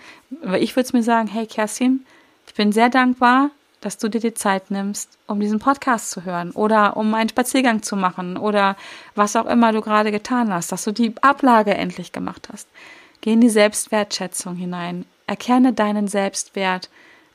ich 0.58 0.76
würde 0.76 0.86
es 0.86 0.92
mir 0.92 1.02
sagen, 1.02 1.28
hey 1.28 1.46
Kerstin, 1.46 2.04
ich 2.46 2.54
bin 2.54 2.72
sehr 2.72 2.88
dankbar, 2.88 3.50
dass 3.86 3.98
du 3.98 4.08
dir 4.08 4.20
die 4.20 4.34
Zeit 4.34 4.72
nimmst, 4.72 5.16
um 5.28 5.38
diesen 5.38 5.60
Podcast 5.60 6.10
zu 6.10 6.24
hören 6.24 6.50
oder 6.50 6.96
um 6.96 7.14
einen 7.14 7.28
Spaziergang 7.28 7.84
zu 7.84 7.94
machen 7.94 8.36
oder 8.36 8.76
was 9.14 9.36
auch 9.36 9.46
immer 9.46 9.70
du 9.70 9.80
gerade 9.80 10.10
getan 10.10 10.52
hast, 10.52 10.72
dass 10.72 10.82
du 10.82 10.90
die 10.90 11.14
Ablage 11.22 11.72
endlich 11.72 12.10
gemacht 12.10 12.48
hast. 12.52 12.66
Geh 13.20 13.32
in 13.32 13.40
die 13.40 13.48
Selbstwertschätzung 13.48 14.56
hinein, 14.56 15.06
erkenne 15.28 15.72
deinen 15.72 16.08
Selbstwert 16.08 16.90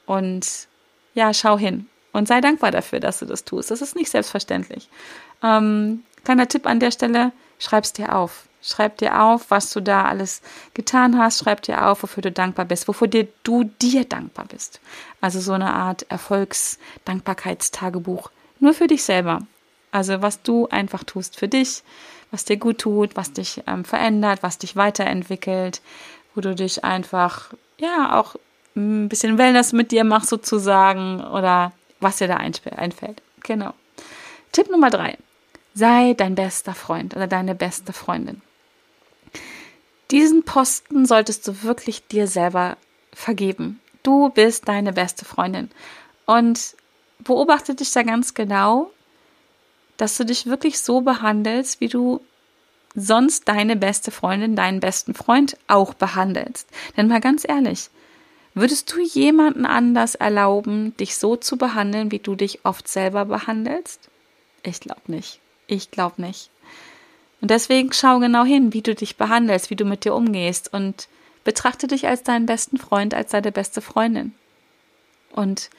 und 0.06 0.68
ja, 1.14 1.34
schau 1.34 1.58
hin 1.58 1.88
und 2.12 2.28
sei 2.28 2.42
dankbar 2.42 2.72
dafür, 2.72 3.00
dass 3.00 3.20
du 3.20 3.26
das 3.26 3.46
tust. 3.46 3.72
Das 3.72 3.82
ist 3.82 3.96
nicht 3.96 4.12
selbstverständlich. 4.12 4.90
Ähm, 5.42 6.04
kleiner 6.26 6.50
Tipp 6.50 6.68
an 6.68 6.82
der 6.82 6.92
Stelle, 6.92 7.32
schreib's 7.60 7.94
dir 7.94 8.14
auf. 8.14 8.44
Schreib 8.62 8.98
dir 8.98 9.22
auf, 9.22 9.50
was 9.50 9.72
du 9.72 9.82
da 9.82 10.06
alles 10.06 10.42
getan 10.74 11.18
hast. 11.18 11.40
Schreib 11.40 11.62
dir 11.64 11.88
auf, 11.88 12.04
wofür 12.04 12.22
du 12.22 12.32
dankbar 12.32 12.66
bist, 12.66 12.88
wofür 12.88 13.08
dir, 13.08 13.28
du 13.44 13.64
dir 13.82 14.06
dankbar 14.06 14.46
bist. 14.46 14.80
Also 15.20 15.40
so 15.40 15.54
eine 15.54 15.74
Art 15.74 16.06
Erfolgsdankbarkeitstagebuch. 16.10 18.30
Nur 18.60 18.74
für 18.74 18.88
dich 18.88 19.04
selber. 19.04 19.42
Also 19.92 20.22
was 20.22 20.42
du 20.42 20.68
einfach 20.70 21.04
tust 21.04 21.38
für 21.38 21.48
dich, 21.48 21.84
was 22.30 22.46
dir 22.46 22.58
gut 22.58 22.80
tut, 22.80 23.16
was 23.16 23.34
dich 23.34 23.64
ähm, 23.68 23.84
verändert, 23.84 24.44
was 24.44 24.58
dich 24.58 24.76
weiterentwickelt, 24.76 25.82
wo 26.34 26.42
du 26.42 26.56
dich 26.56 26.84
einfach, 26.84 27.54
ja, 27.78 28.20
auch 28.20 28.36
ein 28.76 29.10
bisschen 29.10 29.38
Wellness 29.38 29.74
mit 29.74 29.92
dir 29.92 30.06
machst 30.06 30.30
sozusagen 30.30 31.22
oder 31.22 31.74
was 32.00 32.18
dir 32.18 32.28
da 32.28 32.38
einfällt. 32.38 33.22
Genau. 33.44 33.74
Tipp 34.52 34.70
Nummer 34.70 34.90
drei. 34.90 35.18
Sei 35.74 36.14
dein 36.14 36.36
bester 36.36 36.74
Freund 36.74 37.16
oder 37.16 37.28
deine 37.28 37.56
beste 37.56 37.94
Freundin. 37.94 38.42
Diesen 40.12 40.44
Posten 40.44 41.06
solltest 41.06 41.48
du 41.48 41.64
wirklich 41.64 42.06
dir 42.08 42.28
selber 42.28 42.78
vergeben. 43.14 43.80
Du 44.04 44.30
bist 44.30 44.68
deine 44.68 44.94
beste 44.94 45.26
Freundin. 45.26 45.70
Und 46.26 46.76
beobachte 47.20 47.76
dich 47.76 47.92
da 47.92 48.04
ganz 48.04 48.34
genau, 48.34 48.92
dass 49.98 50.18
du 50.18 50.26
dich 50.26 50.48
wirklich 50.48 50.80
so 50.80 51.02
behandelst, 51.02 51.80
wie 51.80 51.88
du 51.88 52.22
sonst 52.94 53.48
deine 53.48 53.78
beste 53.78 54.12
Freundin, 54.12 54.56
deinen 54.56 54.82
besten 54.82 55.14
Freund 55.14 55.58
auch 55.68 55.94
behandelst. 55.94 56.68
Denn 56.98 57.08
mal 57.08 57.22
ganz 57.22 57.48
ehrlich, 57.48 57.90
würdest 58.54 58.92
du 58.92 59.00
jemanden 59.00 59.66
anders 59.66 60.16
erlauben, 60.16 60.96
dich 60.98 61.16
so 61.16 61.38
zu 61.38 61.58
behandeln, 61.58 62.12
wie 62.12 62.20
du 62.20 62.36
dich 62.36 62.66
oft 62.66 62.88
selber 62.88 63.26
behandelst? 63.26 64.10
Ich 64.64 64.82
glaube 64.82 65.04
nicht. 65.08 65.40
Ich 65.68 65.90
glaube 65.90 66.22
nicht. 66.22 66.51
Und 67.42 67.50
deswegen 67.50 67.92
schau 67.92 68.20
genau 68.20 68.44
hin, 68.44 68.74
wie 68.74 68.82
du 68.82 68.94
dich 68.96 69.18
behandelst, 69.18 69.70
wie 69.70 69.76
du 69.76 69.86
mit 69.86 70.06
dir 70.06 70.14
umgehst 70.14 70.72
und 70.74 71.08
betrachte 71.44 71.88
dich 71.88 72.08
als 72.08 72.24
deinen 72.24 72.46
besten 72.46 72.78
Freund, 72.78 73.14
als 73.14 73.32
deine 73.32 73.52
beste 73.52 73.82
Freundin. 73.82 74.34
Und 75.32 75.70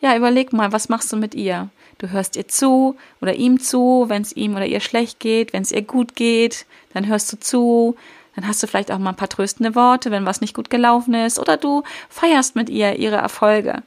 ja, 0.00 0.16
überleg 0.16 0.52
mal, 0.52 0.72
was 0.72 0.88
machst 0.88 1.12
du 1.12 1.16
mit 1.16 1.34
ihr? 1.34 1.68
Du 1.98 2.10
hörst 2.10 2.36
ihr 2.36 2.48
zu 2.48 2.96
oder 3.20 3.34
ihm 3.34 3.60
zu, 3.60 4.06
wenn 4.08 4.22
es 4.22 4.32
ihm 4.32 4.54
oder 4.54 4.66
ihr 4.66 4.80
schlecht 4.80 5.20
geht, 5.20 5.52
wenn 5.52 5.62
es 5.62 5.72
ihr 5.72 5.82
gut 5.82 6.16
geht, 6.16 6.64
dann 6.94 7.06
hörst 7.06 7.30
du 7.32 7.38
zu, 7.38 7.96
dann 8.34 8.46
hast 8.46 8.62
du 8.62 8.66
vielleicht 8.66 8.90
auch 8.90 8.98
mal 8.98 9.10
ein 9.10 9.16
paar 9.16 9.28
tröstende 9.28 9.74
Worte, 9.74 10.10
wenn 10.10 10.24
was 10.24 10.40
nicht 10.40 10.54
gut 10.54 10.70
gelaufen 10.70 11.12
ist, 11.14 11.38
oder 11.38 11.56
du 11.56 11.82
feierst 12.08 12.56
mit 12.56 12.70
ihr 12.70 12.96
ihre 12.96 13.16
Erfolge. 13.16 13.82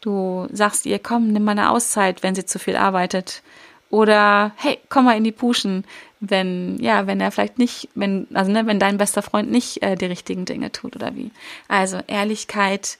Du 0.00 0.46
sagst 0.52 0.86
ihr, 0.86 0.98
komm, 0.98 1.32
nimm 1.32 1.44
mal 1.44 1.52
eine 1.52 1.70
Auszeit, 1.70 2.22
wenn 2.22 2.34
sie 2.34 2.44
zu 2.44 2.58
viel 2.58 2.76
arbeitet. 2.76 3.42
Oder 3.92 4.52
hey, 4.56 4.78
komm 4.88 5.04
mal 5.04 5.18
in 5.18 5.24
die 5.24 5.32
Puschen, 5.32 5.84
wenn, 6.18 6.78
ja, 6.80 7.06
wenn 7.06 7.20
er 7.20 7.30
vielleicht 7.30 7.58
nicht, 7.58 7.90
wenn, 7.94 8.26
also 8.32 8.50
ne, 8.50 8.66
wenn 8.66 8.78
dein 8.78 8.96
bester 8.96 9.20
Freund 9.20 9.50
nicht 9.50 9.82
äh, 9.82 9.96
die 9.96 10.06
richtigen 10.06 10.46
Dinge 10.46 10.72
tut 10.72 10.96
oder 10.96 11.14
wie. 11.14 11.30
Also 11.68 12.00
Ehrlichkeit, 12.06 12.96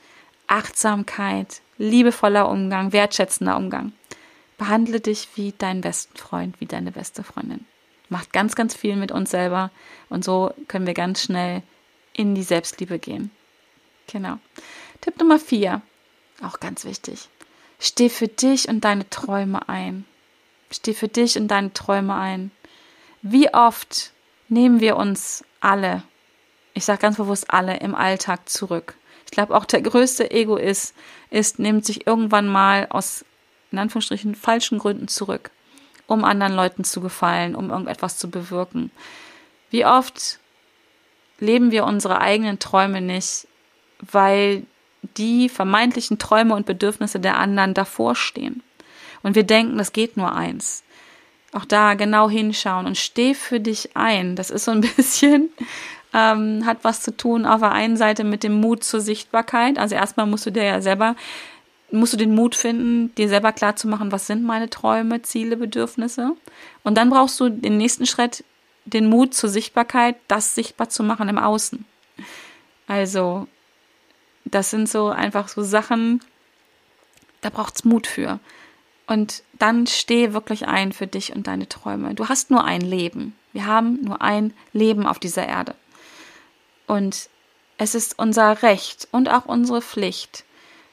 Achtsamkeit, 0.48 1.62
liebevoller 1.78 2.46
Umgang, 2.46 2.92
wertschätzender 2.92 3.56
Umgang. 3.56 3.92
Behandle 4.58 5.00
dich 5.00 5.28
wie 5.34 5.54
deinen 5.56 5.80
besten 5.80 6.18
Freund, 6.18 6.60
wie 6.60 6.66
deine 6.66 6.92
beste 6.92 7.24
Freundin. 7.24 7.64
Macht 8.10 8.34
ganz, 8.34 8.54
ganz 8.54 8.74
viel 8.74 8.96
mit 8.96 9.12
uns 9.12 9.30
selber 9.30 9.70
und 10.10 10.22
so 10.22 10.52
können 10.68 10.86
wir 10.86 10.92
ganz 10.92 11.22
schnell 11.22 11.62
in 12.12 12.34
die 12.34 12.42
Selbstliebe 12.42 12.98
gehen. 12.98 13.30
Genau. 14.08 14.36
Tipp 15.00 15.18
Nummer 15.18 15.38
vier, 15.38 15.80
auch 16.42 16.60
ganz 16.60 16.84
wichtig. 16.84 17.30
Steh 17.80 18.10
für 18.10 18.28
dich 18.28 18.68
und 18.68 18.84
deine 18.84 19.08
Träume 19.08 19.70
ein. 19.70 20.04
Steh 20.72 20.94
für 20.94 21.08
dich 21.08 21.38
und 21.38 21.48
deine 21.48 21.72
Träume 21.72 22.14
ein. 22.14 22.50
Wie 23.20 23.52
oft 23.52 24.12
nehmen 24.48 24.80
wir 24.80 24.96
uns 24.96 25.44
alle, 25.60 26.02
ich 26.74 26.84
sage 26.84 27.00
ganz 27.00 27.16
bewusst 27.16 27.50
alle, 27.50 27.76
im 27.76 27.94
Alltag 27.94 28.48
zurück? 28.48 28.94
Ich 29.24 29.30
glaube, 29.30 29.54
auch 29.54 29.64
der 29.64 29.82
größte 29.82 30.30
Egoist 30.30 30.94
ist, 31.30 31.58
nimmt 31.58 31.84
sich 31.84 32.06
irgendwann 32.06 32.48
mal 32.48 32.86
aus, 32.90 33.24
in 33.70 33.78
Anführungsstrichen, 33.78 34.34
falschen 34.34 34.78
Gründen 34.78 35.08
zurück, 35.08 35.50
um 36.06 36.24
anderen 36.24 36.54
Leuten 36.54 36.84
zu 36.84 37.00
gefallen, 37.00 37.54
um 37.54 37.70
irgendetwas 37.70 38.18
zu 38.18 38.28
bewirken. 38.30 38.90
Wie 39.70 39.86
oft 39.86 40.38
leben 41.38 41.70
wir 41.70 41.84
unsere 41.84 42.20
eigenen 42.20 42.58
Träume 42.58 43.00
nicht, 43.00 43.46
weil 44.00 44.66
die 45.16 45.48
vermeintlichen 45.48 46.18
Träume 46.18 46.54
und 46.54 46.66
Bedürfnisse 46.66 47.20
der 47.20 47.38
anderen 47.38 47.74
davor 47.74 48.14
stehen? 48.14 48.62
Und 49.22 49.34
wir 49.34 49.44
denken, 49.44 49.78
das 49.78 49.92
geht 49.92 50.16
nur 50.16 50.34
eins. 50.34 50.82
Auch 51.52 51.64
da 51.64 51.94
genau 51.94 52.30
hinschauen 52.30 52.86
und 52.86 52.96
steh 52.96 53.34
für 53.34 53.60
dich 53.60 53.90
ein. 53.94 54.36
Das 54.36 54.50
ist 54.50 54.64
so 54.64 54.70
ein 54.70 54.80
bisschen, 54.96 55.50
ähm, 56.14 56.64
hat 56.64 56.78
was 56.82 57.02
zu 57.02 57.16
tun 57.16 57.46
auf 57.46 57.60
der 57.60 57.72
einen 57.72 57.96
Seite 57.96 58.24
mit 58.24 58.42
dem 58.42 58.60
Mut 58.60 58.84
zur 58.84 59.00
Sichtbarkeit. 59.00 59.78
Also 59.78 59.94
erstmal 59.94 60.26
musst 60.26 60.46
du 60.46 60.50
dir 60.50 60.64
ja 60.64 60.80
selber, 60.80 61.14
musst 61.90 62.14
du 62.14 62.16
den 62.16 62.34
Mut 62.34 62.54
finden, 62.54 63.14
dir 63.16 63.28
selber 63.28 63.52
klar 63.52 63.76
zu 63.76 63.86
machen, 63.86 64.12
was 64.12 64.26
sind 64.26 64.42
meine 64.42 64.70
Träume, 64.70 65.22
Ziele, 65.22 65.56
Bedürfnisse. 65.56 66.32
Und 66.84 66.96
dann 66.96 67.10
brauchst 67.10 67.38
du 67.38 67.50
den 67.50 67.76
nächsten 67.76 68.06
Schritt, 68.06 68.44
den 68.84 69.08
Mut 69.08 69.34
zur 69.34 69.50
Sichtbarkeit, 69.50 70.16
das 70.28 70.54
sichtbar 70.54 70.88
zu 70.88 71.02
machen 71.02 71.28
im 71.28 71.38
Außen. 71.38 71.84
Also, 72.86 73.46
das 74.44 74.70
sind 74.70 74.88
so 74.88 75.08
einfach 75.08 75.48
so 75.48 75.62
Sachen, 75.62 76.20
da 77.42 77.50
braucht's 77.50 77.84
Mut 77.84 78.06
für. 78.06 78.40
Und 79.06 79.42
dann 79.58 79.86
steh 79.86 80.32
wirklich 80.32 80.66
ein 80.68 80.92
für 80.92 81.06
dich 81.06 81.34
und 81.34 81.46
deine 81.46 81.68
Träume. 81.68 82.14
Du 82.14 82.28
hast 82.28 82.50
nur 82.50 82.64
ein 82.64 82.80
Leben. 82.80 83.34
Wir 83.52 83.66
haben 83.66 84.00
nur 84.02 84.22
ein 84.22 84.54
Leben 84.72 85.06
auf 85.06 85.18
dieser 85.18 85.46
Erde. 85.46 85.74
Und 86.86 87.28
es 87.78 87.94
ist 87.94 88.18
unser 88.18 88.62
Recht 88.62 89.08
und 89.10 89.28
auch 89.28 89.46
unsere 89.46 89.82
Pflicht, 89.82 90.44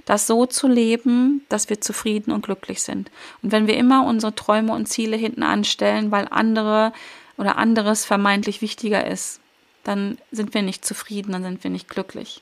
das 0.05 0.27
so 0.27 0.45
zu 0.45 0.67
leben, 0.67 1.45
dass 1.49 1.69
wir 1.69 1.81
zufrieden 1.81 2.31
und 2.31 2.43
glücklich 2.43 2.81
sind. 2.81 3.11
Und 3.43 3.51
wenn 3.51 3.67
wir 3.67 3.77
immer 3.77 4.05
unsere 4.05 4.33
Träume 4.33 4.73
und 4.73 4.87
Ziele 4.87 5.15
hinten 5.15 5.43
anstellen, 5.43 6.09
weil 6.11 6.27
andere 6.31 6.93
oder 7.37 7.57
anderes 7.57 8.05
vermeintlich 8.05 8.61
wichtiger 8.61 9.05
ist, 9.05 9.39
dann 9.83 10.17
sind 10.31 10.53
wir 10.53 10.61
nicht 10.61 10.83
zufrieden, 10.83 11.31
dann 11.31 11.43
sind 11.43 11.63
wir 11.63 11.71
nicht 11.71 11.87
glücklich. 11.87 12.41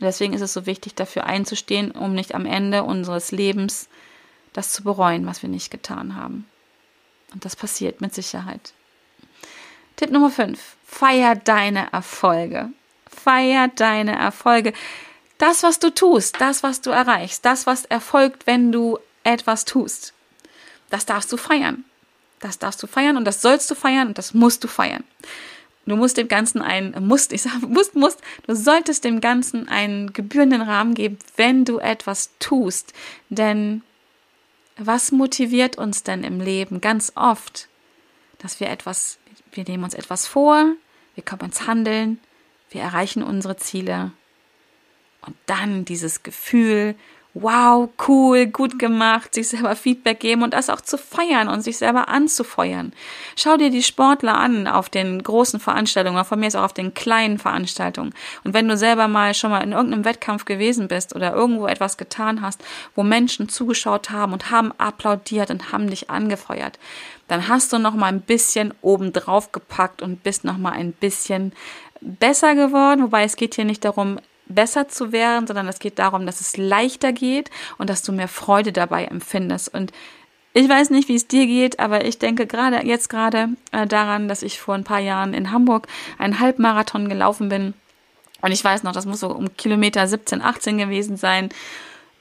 Und 0.00 0.06
deswegen 0.06 0.32
ist 0.32 0.40
es 0.40 0.52
so 0.52 0.66
wichtig, 0.66 0.94
dafür 0.94 1.24
einzustehen, 1.24 1.90
um 1.90 2.14
nicht 2.14 2.34
am 2.34 2.46
Ende 2.46 2.82
unseres 2.82 3.32
Lebens 3.32 3.88
das 4.52 4.72
zu 4.72 4.82
bereuen, 4.82 5.26
was 5.26 5.42
wir 5.42 5.48
nicht 5.48 5.70
getan 5.70 6.16
haben. 6.16 6.46
Und 7.32 7.44
das 7.44 7.56
passiert 7.56 8.00
mit 8.00 8.14
Sicherheit. 8.14 8.72
Tipp 9.96 10.10
Nummer 10.10 10.30
5. 10.30 10.76
Feier 10.84 11.36
deine 11.36 11.92
Erfolge. 11.92 12.70
Feier 13.06 13.68
deine 13.68 14.16
Erfolge. 14.16 14.72
Das, 15.38 15.62
was 15.62 15.78
du 15.78 15.90
tust, 15.90 16.40
das, 16.40 16.62
was 16.62 16.80
du 16.80 16.90
erreichst, 16.90 17.44
das, 17.44 17.66
was 17.66 17.84
erfolgt, 17.84 18.46
wenn 18.46 18.72
du 18.72 18.98
etwas 19.24 19.64
tust, 19.64 20.12
das 20.90 21.06
darfst 21.06 21.32
du 21.32 21.36
feiern. 21.36 21.84
Das 22.40 22.58
darfst 22.58 22.82
du 22.82 22.86
feiern 22.86 23.16
und 23.16 23.24
das 23.24 23.40
sollst 23.40 23.70
du 23.70 23.74
feiern 23.74 24.08
und 24.08 24.18
das 24.18 24.34
musst 24.34 24.62
du 24.64 24.68
feiern. 24.68 25.04
Du 25.86 25.96
musst 25.96 26.16
dem 26.16 26.28
Ganzen 26.28 26.62
einen, 26.62 27.06
musst, 27.06 27.32
ich 27.32 27.42
sage, 27.42 27.66
musst, 27.66 27.94
musst, 27.94 28.20
du 28.46 28.54
solltest 28.54 29.04
dem 29.04 29.20
Ganzen 29.20 29.68
einen 29.68 30.12
gebührenden 30.12 30.62
Rahmen 30.62 30.94
geben, 30.94 31.18
wenn 31.36 31.64
du 31.64 31.78
etwas 31.78 32.30
tust. 32.38 32.92
Denn 33.30 33.82
was 34.76 35.12
motiviert 35.12 35.76
uns 35.76 36.02
denn 36.02 36.24
im 36.24 36.40
Leben 36.40 36.80
ganz 36.80 37.12
oft, 37.14 37.68
dass 38.38 38.60
wir 38.60 38.68
etwas, 38.70 39.18
wir 39.52 39.64
nehmen 39.64 39.84
uns 39.84 39.94
etwas 39.94 40.26
vor, 40.26 40.72
wir 41.14 41.24
kommen 41.24 41.46
ins 41.46 41.66
Handeln, 41.66 42.18
wir 42.70 42.82
erreichen 42.82 43.22
unsere 43.22 43.56
Ziele. 43.56 44.12
Und 45.20 45.36
dann 45.46 45.84
dieses 45.84 46.22
Gefühl, 46.22 46.96
wow, 47.34 47.88
cool, 48.06 48.46
gut 48.46 48.78
gemacht, 48.78 49.34
sich 49.34 49.48
selber 49.48 49.74
Feedback 49.74 50.20
geben 50.20 50.42
und 50.42 50.52
das 50.52 50.68
auch 50.68 50.82
zu 50.82 50.98
feiern 50.98 51.48
und 51.48 51.62
sich 51.62 51.78
selber 51.78 52.08
anzufeuern. 52.08 52.92
Schau 53.36 53.56
dir 53.56 53.70
die 53.70 53.82
Sportler 53.82 54.36
an 54.36 54.66
auf 54.66 54.90
den 54.90 55.22
großen 55.22 55.58
Veranstaltungen, 55.58 56.24
von 56.24 56.38
mir 56.38 56.48
ist 56.48 56.56
auch 56.56 56.64
auf 56.64 56.74
den 56.74 56.92
kleinen 56.92 57.38
Veranstaltungen. 57.38 58.14
Und 58.44 58.52
wenn 58.52 58.68
du 58.68 58.76
selber 58.76 59.08
mal 59.08 59.32
schon 59.32 59.50
mal 59.50 59.62
in 59.62 59.72
irgendeinem 59.72 60.04
Wettkampf 60.04 60.44
gewesen 60.44 60.88
bist 60.88 61.14
oder 61.16 61.32
irgendwo 61.32 61.66
etwas 61.66 61.96
getan 61.96 62.42
hast, 62.42 62.62
wo 62.94 63.02
Menschen 63.02 63.48
zugeschaut 63.48 64.10
haben 64.10 64.34
und 64.34 64.50
haben 64.50 64.72
applaudiert 64.76 65.50
und 65.50 65.72
haben 65.72 65.88
dich 65.88 66.10
angefeuert, 66.10 66.78
dann 67.28 67.48
hast 67.48 67.72
du 67.72 67.78
noch 67.78 67.94
mal 67.94 68.08
ein 68.08 68.20
bisschen 68.20 68.74
oben 68.82 69.14
drauf 69.14 69.52
gepackt 69.52 70.02
und 70.02 70.22
bist 70.22 70.44
noch 70.44 70.58
mal 70.58 70.72
ein 70.72 70.92
bisschen 70.92 71.52
besser 72.02 72.54
geworden, 72.54 73.04
wobei 73.04 73.24
es 73.24 73.36
geht 73.36 73.54
hier 73.54 73.64
nicht 73.64 73.84
darum, 73.84 74.18
besser 74.54 74.88
zu 74.88 75.12
werden, 75.12 75.46
sondern 75.46 75.68
es 75.68 75.78
geht 75.78 75.98
darum, 75.98 76.26
dass 76.26 76.40
es 76.40 76.56
leichter 76.56 77.12
geht 77.12 77.50
und 77.78 77.90
dass 77.90 78.02
du 78.02 78.12
mehr 78.12 78.28
Freude 78.28 78.72
dabei 78.72 79.04
empfindest. 79.04 79.72
Und 79.72 79.92
ich 80.54 80.68
weiß 80.68 80.90
nicht, 80.90 81.08
wie 81.08 81.14
es 81.14 81.28
dir 81.28 81.46
geht, 81.46 81.80
aber 81.80 82.04
ich 82.04 82.18
denke 82.18 82.46
gerade 82.46 82.86
jetzt 82.86 83.08
gerade 83.08 83.48
äh, 83.72 83.86
daran, 83.86 84.28
dass 84.28 84.42
ich 84.42 84.60
vor 84.60 84.74
ein 84.74 84.84
paar 84.84 85.00
Jahren 85.00 85.32
in 85.32 85.50
Hamburg 85.50 85.86
einen 86.18 86.40
Halbmarathon 86.40 87.08
gelaufen 87.08 87.48
bin. 87.48 87.74
Und 88.42 88.52
ich 88.52 88.62
weiß 88.62 88.82
noch, 88.82 88.92
das 88.92 89.06
muss 89.06 89.20
so 89.20 89.28
um 89.28 89.56
Kilometer 89.56 90.06
17, 90.06 90.42
18 90.42 90.76
gewesen 90.76 91.16
sein. 91.16 91.48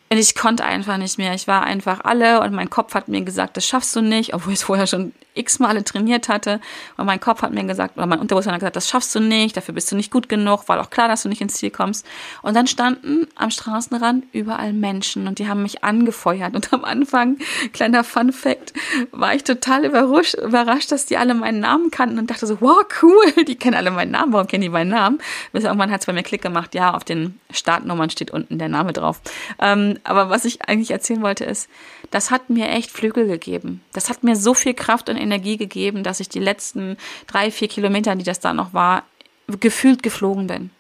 Und 0.10 0.18
ich 0.18 0.36
konnte 0.36 0.64
einfach 0.64 0.98
nicht 0.98 1.18
mehr. 1.18 1.34
Ich 1.34 1.48
war 1.48 1.64
einfach 1.64 2.02
alle 2.04 2.42
und 2.42 2.54
mein 2.54 2.70
Kopf 2.70 2.94
hat 2.96 3.08
mir 3.08 3.22
gesagt, 3.22 3.58
das 3.58 3.66
schaffst 3.66 3.96
du 3.96 4.02
nicht, 4.02 4.34
obwohl 4.34 4.54
ich 4.54 4.60
es 4.60 4.64
vorher 4.64 4.88
schon 4.88 5.14
x 5.34 5.60
Male 5.60 5.84
trainiert 5.84 6.30
hatte. 6.30 6.60
Und 6.98 7.06
mein 7.06 7.20
Kopf 7.20 7.42
hat 7.42 7.54
mir 7.54 7.64
gesagt, 7.64 7.98
oder 7.98 8.06
mein 8.06 8.20
Unterbewusstsein 8.20 8.54
hat 8.54 8.62
gesagt, 8.62 8.76
das 8.76 8.90
schaffst 8.90 9.14
du 9.16 9.20
nicht, 9.20 9.56
dafür 9.56 9.74
bist 9.74 9.92
du 9.92 9.96
nicht 9.96 10.12
gut 10.12 10.30
genug, 10.30 10.64
weil 10.68 10.80
auch 10.80 10.90
klar, 10.90 11.08
dass 11.08 11.24
du 11.24 11.30
nicht 11.30 11.42
ins 11.42 11.56
Ziel 11.56 11.72
kommst. 11.72 12.06
Und 12.42 12.56
dann 12.56 12.68
standen 12.68 13.28
am 13.36 13.52
Straßenrand 13.52 14.26
überall 14.32 14.74
Menschen 14.74 15.28
und 15.28 15.40
die 15.40 15.48
haben 15.48 15.64
mich 15.64 15.84
angefeuert. 15.84 16.56
Und 16.56 16.74
am 16.74 16.84
Anfang, 16.84 17.38
kleiner 17.74 18.04
Fun 18.04 18.32
Fact, 18.32 18.74
war 19.12 19.34
ich 19.34 19.44
total 19.44 19.86
überrascht, 19.86 20.36
überrascht, 20.36 20.92
dass 20.92 21.06
die 21.06 21.18
alle 21.18 21.34
meinen 21.34 21.60
Namen 21.60 21.92
kannten 21.92 22.20
und 22.20 22.30
dachte 22.30 22.48
so, 22.48 22.62
wow, 22.62 22.84
cool, 23.02 23.44
die 23.48 23.56
kennen 23.56 23.76
alle 23.76 23.92
meinen 23.92 24.12
Namen, 24.12 24.34
warum 24.34 24.48
kennen 24.48 24.64
die 24.64 24.70
meinen 24.70 24.90
Namen? 24.90 25.20
Bis 25.52 25.64
irgendwann 25.64 25.92
hat 25.92 26.02
es 26.02 26.06
bei 26.06 26.14
mir 26.14 26.24
Klick 26.24 26.42
gemacht, 26.42 26.76
ja, 26.76 26.94
auf 26.94 27.04
den 27.04 27.40
Startnummern 27.52 28.10
steht 28.10 28.32
unten 28.32 28.58
der 28.58 28.70
Name 28.70 28.94
drauf. 28.94 29.22
Ähm, 29.60 29.98
aber 30.04 30.30
was 30.30 30.46
ich 30.46 30.68
eigentlich 30.68 30.92
erzählen 30.92 31.22
wollte 31.22 31.46
ist, 31.46 31.70
das 32.10 32.30
hat 32.30 32.50
mir 32.50 32.70
echt 32.70 32.92
Flügel 32.92 33.28
gegeben. 33.28 33.82
Das 33.94 34.10
hat 34.10 34.24
mir 34.24 34.36
so 34.36 34.54
viel 34.54 34.74
Kraft 34.74 35.10
und 35.10 35.18
Energie 35.22 35.58
gegeben, 35.58 36.04
dass 36.04 36.20
ich 36.20 36.30
die 36.30 36.40
letzten 36.40 36.98
drei, 37.28 37.52
vier 37.52 37.68
Kilometer, 37.68 38.16
die 38.16 38.24
das 38.24 38.40
da 38.40 38.54
noch 38.54 38.74
war, 38.74 39.04
gefühlt 39.48 40.04
geflogen 40.04 40.48
bin. 40.48 40.72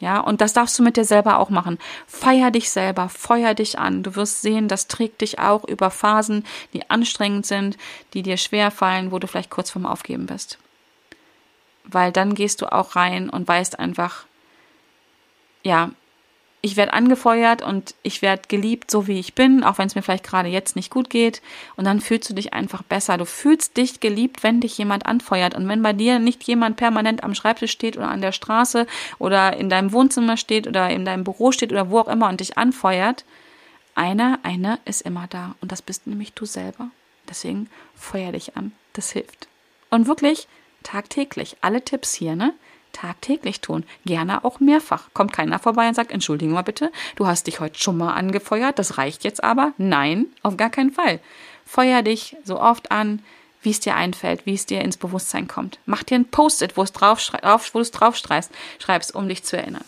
Ja, 0.00 0.20
und 0.20 0.40
das 0.40 0.52
darfst 0.52 0.78
du 0.78 0.84
mit 0.84 0.96
dir 0.96 1.04
selber 1.04 1.38
auch 1.38 1.50
machen. 1.50 1.78
Feier 2.06 2.52
dich 2.52 2.70
selber, 2.70 3.08
feuer 3.08 3.54
dich 3.54 3.78
an. 3.80 4.04
Du 4.04 4.14
wirst 4.14 4.42
sehen, 4.42 4.68
das 4.68 4.86
trägt 4.86 5.20
dich 5.22 5.40
auch 5.40 5.64
über 5.64 5.90
Phasen, 5.90 6.44
die 6.72 6.88
anstrengend 6.88 7.46
sind, 7.46 7.76
die 8.14 8.22
dir 8.22 8.36
schwer 8.36 8.70
fallen, 8.70 9.10
wo 9.10 9.18
du 9.18 9.26
vielleicht 9.26 9.50
kurz 9.50 9.70
vorm 9.70 9.86
Aufgeben 9.86 10.26
bist. 10.26 10.58
Weil 11.82 12.12
dann 12.12 12.34
gehst 12.34 12.60
du 12.60 12.72
auch 12.72 12.94
rein 12.94 13.28
und 13.28 13.48
weißt 13.48 13.78
einfach, 13.80 14.26
ja, 15.64 15.90
ich 16.60 16.76
werde 16.76 16.92
angefeuert 16.92 17.62
und 17.62 17.94
ich 18.02 18.20
werde 18.20 18.42
geliebt, 18.48 18.90
so 18.90 19.06
wie 19.06 19.20
ich 19.20 19.34
bin, 19.34 19.62
auch 19.62 19.78
wenn 19.78 19.86
es 19.86 19.94
mir 19.94 20.02
vielleicht 20.02 20.24
gerade 20.24 20.48
jetzt 20.48 20.74
nicht 20.74 20.90
gut 20.90 21.08
geht. 21.08 21.40
Und 21.76 21.84
dann 21.84 22.00
fühlst 22.00 22.28
du 22.28 22.34
dich 22.34 22.52
einfach 22.52 22.82
besser. 22.82 23.16
Du 23.16 23.26
fühlst 23.26 23.76
dich 23.76 24.00
geliebt, 24.00 24.42
wenn 24.42 24.60
dich 24.60 24.76
jemand 24.76 25.06
anfeuert. 25.06 25.54
Und 25.54 25.68
wenn 25.68 25.82
bei 25.82 25.92
dir 25.92 26.18
nicht 26.18 26.42
jemand 26.44 26.76
permanent 26.76 27.22
am 27.22 27.34
Schreibtisch 27.34 27.70
steht 27.70 27.96
oder 27.96 28.08
an 28.08 28.22
der 28.22 28.32
Straße 28.32 28.86
oder 29.20 29.56
in 29.56 29.70
deinem 29.70 29.92
Wohnzimmer 29.92 30.36
steht 30.36 30.66
oder 30.66 30.90
in 30.90 31.04
deinem 31.04 31.22
Büro 31.22 31.52
steht 31.52 31.70
oder 31.70 31.90
wo 31.90 32.00
auch 32.00 32.08
immer 32.08 32.28
und 32.28 32.40
dich 32.40 32.58
anfeuert, 32.58 33.24
einer, 33.94 34.40
einer 34.42 34.80
ist 34.84 35.02
immer 35.02 35.26
da. 35.28 35.54
Und 35.60 35.70
das 35.70 35.80
bist 35.80 36.08
nämlich 36.08 36.32
du 36.32 36.44
selber. 36.44 36.90
Deswegen 37.28 37.70
feuer 37.94 38.32
dich 38.32 38.56
an. 38.56 38.72
Das 38.94 39.12
hilft. 39.12 39.46
Und 39.90 40.08
wirklich 40.08 40.48
tagtäglich. 40.82 41.56
Alle 41.60 41.84
Tipps 41.84 42.14
hier, 42.14 42.34
ne? 42.34 42.52
Tagtäglich 42.92 43.60
tun. 43.60 43.84
Gerne 44.04 44.44
auch 44.44 44.60
mehrfach. 44.60 45.08
Kommt 45.14 45.32
keiner 45.32 45.58
vorbei 45.58 45.88
und 45.88 45.94
sagt, 45.94 46.12
entschuldige 46.12 46.52
mal 46.52 46.62
bitte, 46.62 46.90
du 47.16 47.26
hast 47.26 47.46
dich 47.46 47.60
heute 47.60 47.78
schon 47.78 47.96
mal 47.96 48.14
angefeuert, 48.14 48.78
das 48.78 48.98
reicht 48.98 49.24
jetzt 49.24 49.42
aber. 49.44 49.72
Nein, 49.78 50.26
auf 50.42 50.56
gar 50.56 50.70
keinen 50.70 50.92
Fall. 50.92 51.20
Feuer 51.64 52.02
dich 52.02 52.36
so 52.44 52.60
oft 52.60 52.90
an, 52.90 53.22
wie 53.62 53.70
es 53.70 53.80
dir 53.80 53.94
einfällt, 53.94 54.46
wie 54.46 54.54
es 54.54 54.66
dir 54.66 54.82
ins 54.82 54.96
Bewusstsein 54.96 55.48
kommt. 55.48 55.78
Mach 55.86 56.02
dir 56.02 56.16
ein 56.16 56.24
Post-it, 56.24 56.76
wo, 56.76 56.84
drauf, 56.84 57.30
wo 57.72 57.78
du 57.78 57.82
es 57.82 57.90
draufschreibst, 57.90 58.50
schreibst, 58.78 59.14
um 59.14 59.28
dich 59.28 59.44
zu 59.44 59.56
erinnern. 59.56 59.84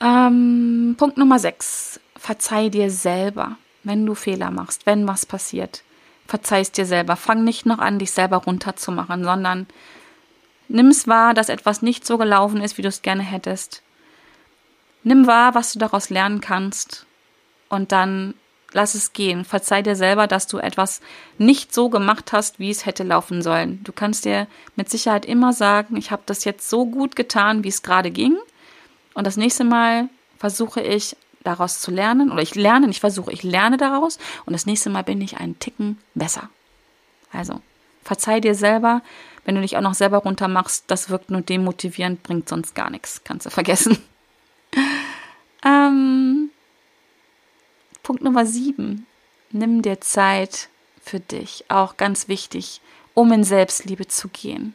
Ähm, 0.00 0.94
Punkt 0.98 1.16
Nummer 1.16 1.38
6. 1.38 2.00
Verzeih 2.16 2.68
dir 2.68 2.90
selber, 2.90 3.56
wenn 3.82 4.06
du 4.06 4.14
Fehler 4.14 4.50
machst, 4.50 4.86
wenn 4.86 5.06
was 5.06 5.26
passiert. 5.26 5.82
Verzeih 6.26 6.60
es 6.60 6.72
dir 6.72 6.86
selber. 6.86 7.16
Fang 7.16 7.44
nicht 7.44 7.66
noch 7.66 7.78
an, 7.78 7.98
dich 7.98 8.12
selber 8.12 8.38
runterzumachen, 8.38 9.24
sondern 9.24 9.66
Nimm 10.72 10.88
es 10.88 11.06
wahr, 11.06 11.34
dass 11.34 11.50
etwas 11.50 11.82
nicht 11.82 12.06
so 12.06 12.16
gelaufen 12.16 12.62
ist, 12.62 12.78
wie 12.78 12.82
du 12.82 12.88
es 12.88 13.02
gerne 13.02 13.22
hättest. 13.22 13.82
Nimm 15.02 15.26
wahr, 15.26 15.54
was 15.54 15.74
du 15.74 15.78
daraus 15.78 16.08
lernen 16.08 16.40
kannst. 16.40 17.04
Und 17.68 17.92
dann 17.92 18.32
lass 18.72 18.94
es 18.94 19.12
gehen. 19.12 19.44
Verzeih 19.44 19.82
dir 19.82 19.96
selber, 19.96 20.26
dass 20.26 20.46
du 20.46 20.56
etwas 20.56 21.02
nicht 21.36 21.74
so 21.74 21.90
gemacht 21.90 22.32
hast, 22.32 22.58
wie 22.58 22.70
es 22.70 22.86
hätte 22.86 23.02
laufen 23.02 23.42
sollen. 23.42 23.84
Du 23.84 23.92
kannst 23.92 24.24
dir 24.24 24.46
mit 24.74 24.88
Sicherheit 24.88 25.26
immer 25.26 25.52
sagen, 25.52 25.94
ich 25.98 26.10
habe 26.10 26.22
das 26.24 26.44
jetzt 26.44 26.70
so 26.70 26.86
gut 26.86 27.16
getan, 27.16 27.64
wie 27.64 27.68
es 27.68 27.82
gerade 27.82 28.10
ging. 28.10 28.38
Und 29.12 29.26
das 29.26 29.36
nächste 29.36 29.64
Mal 29.64 30.08
versuche 30.38 30.80
ich 30.80 31.18
daraus 31.44 31.80
zu 31.80 31.90
lernen. 31.90 32.32
Oder 32.32 32.40
ich 32.40 32.54
lerne, 32.54 32.86
nicht 32.86 33.00
versuche, 33.00 33.30
ich 33.30 33.42
lerne 33.42 33.76
daraus. 33.76 34.16
Und 34.46 34.54
das 34.54 34.64
nächste 34.64 34.88
Mal 34.88 35.04
bin 35.04 35.20
ich 35.20 35.36
einen 35.36 35.58
Ticken 35.58 35.98
besser. 36.14 36.48
Also, 37.30 37.60
verzeih 38.02 38.40
dir 38.40 38.54
selber, 38.54 39.02
wenn 39.44 39.54
du 39.54 39.60
dich 39.60 39.76
auch 39.76 39.82
noch 39.82 39.94
selber 39.94 40.18
runtermachst, 40.18 40.84
das 40.86 41.10
wirkt 41.10 41.30
nur 41.30 41.40
demotivierend, 41.40 42.22
bringt 42.22 42.48
sonst 42.48 42.74
gar 42.74 42.90
nichts. 42.90 43.22
Kannst 43.24 43.46
du 43.46 43.50
vergessen. 43.50 43.98
ähm, 45.64 46.50
Punkt 48.02 48.22
Nummer 48.22 48.46
sieben. 48.46 49.06
Nimm 49.50 49.82
dir 49.82 50.00
Zeit 50.00 50.68
für 51.02 51.20
dich. 51.20 51.64
Auch 51.68 51.96
ganz 51.96 52.28
wichtig, 52.28 52.80
um 53.14 53.32
in 53.32 53.44
Selbstliebe 53.44 54.06
zu 54.06 54.28
gehen. 54.28 54.74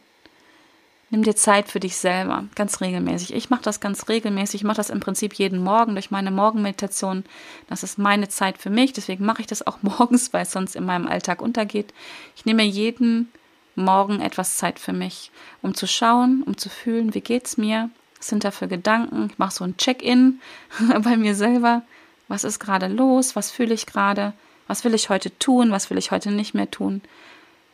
Nimm 1.10 1.24
dir 1.24 1.38
Zeit 1.38 1.70
für 1.70 1.80
dich 1.80 1.96
selber, 1.96 2.44
ganz 2.56 2.82
regelmäßig. 2.82 3.34
Ich 3.34 3.50
mache 3.50 3.62
das 3.62 3.80
ganz 3.80 4.10
regelmäßig. 4.10 4.56
Ich 4.56 4.64
mache 4.66 4.76
das 4.76 4.90
im 4.90 5.00
Prinzip 5.00 5.36
jeden 5.36 5.64
Morgen 5.64 5.94
durch 5.94 6.12
meine 6.12 6.32
Morgenmeditation. 6.32 7.24
Das 7.70 7.84
ist 7.84 7.98
meine 7.98 8.28
Zeit 8.28 8.58
für 8.58 8.70
mich. 8.70 8.92
Deswegen 8.92 9.26
mache 9.26 9.40
ich 9.40 9.48
das 9.48 9.66
auch 9.66 9.78
morgens, 9.82 10.34
weil 10.34 10.42
es 10.42 10.52
sonst 10.52 10.76
in 10.76 10.86
meinem 10.86 11.08
Alltag 11.08 11.42
untergeht. 11.42 11.94
Ich 12.36 12.46
nehme 12.46 12.64
jeden 12.64 13.32
morgen 13.78 14.22
etwas 14.22 14.58
Zeit 14.58 14.80
für 14.80 14.94
mich, 14.94 15.32
um 15.62 15.74
zu 15.74 15.88
schauen, 15.88 16.44
um 16.44 16.58
zu 16.58 16.70
fühlen, 16.70 17.14
wie 17.14 17.22
geht's 17.22 17.58
mir? 17.58 17.90
Was 18.18 18.28
sind 18.28 18.44
da 18.44 18.52
für 18.52 18.68
Gedanken? 18.68 19.30
Ich 19.32 19.38
mache 19.38 19.54
so 19.54 19.64
ein 19.64 19.78
Check-in 19.78 20.42
bei 21.04 21.18
mir 21.18 21.36
selber. 21.36 21.84
Was 22.28 22.44
ist 22.44 22.60
gerade 22.60 22.88
los? 22.88 23.36
Was 23.36 23.52
fühle 23.52 23.74
ich 23.74 23.86
gerade? 23.86 24.34
Was 24.68 24.84
will 24.84 24.94
ich 24.94 25.10
heute 25.10 25.38
tun? 25.40 25.72
Was 25.72 25.90
will 25.90 25.98
ich 25.98 26.12
heute 26.12 26.32
nicht 26.32 26.54
mehr 26.54 26.70
tun? 26.70 27.02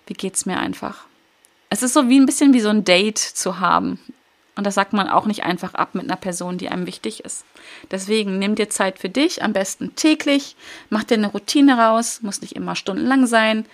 Wie 0.06 0.14
geht's 0.14 0.46
mir 0.46 0.60
einfach? 0.60 1.06
Es 1.70 1.82
ist 1.82 1.94
so 1.94 2.10
wie 2.10 2.20
ein 2.20 2.26
bisschen 2.26 2.54
wie 2.54 2.60
so 2.60 2.70
ein 2.70 2.84
Date 2.84 3.18
zu 3.18 3.60
haben. 3.60 4.00
Und 4.56 4.68
das 4.68 4.76
sagt 4.76 4.94
man 4.94 5.10
auch 5.10 5.26
nicht 5.26 5.44
einfach 5.44 5.74
ab 5.74 5.96
mit 5.96 6.04
einer 6.04 6.16
Person, 6.16 6.60
die 6.60 6.70
einem 6.70 6.86
wichtig 6.86 7.26
ist. 7.26 7.44
Deswegen 7.90 8.38
nimm 8.38 8.54
dir 8.54 8.70
Zeit 8.70 9.00
für 9.00 9.10
dich, 9.10 9.42
am 9.42 9.54
besten 9.54 9.96
täglich, 9.96 10.56
mach 10.92 11.04
dir 11.04 11.16
eine 11.16 11.32
Routine 11.32 11.80
raus, 11.80 12.20
muss 12.22 12.42
nicht 12.42 12.56
immer 12.56 12.76
stundenlang 12.76 13.26
sein. 13.26 13.66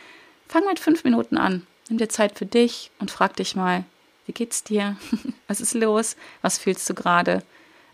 Fang 0.47 0.65
mit 0.65 0.79
fünf 0.79 1.03
Minuten 1.03 1.37
an. 1.37 1.67
Nimm 1.89 1.97
dir 1.97 2.07
Zeit 2.07 2.37
für 2.37 2.45
dich 2.45 2.91
und 2.99 3.09
frag 3.09 3.35
dich 3.35 3.55
mal, 3.55 3.83
wie 4.27 4.31
geht's 4.31 4.63
dir? 4.63 4.95
Was 5.47 5.59
ist 5.59 5.73
los? 5.73 6.15
Was 6.43 6.59
fühlst 6.59 6.87
du 6.87 6.93
gerade? 6.93 7.41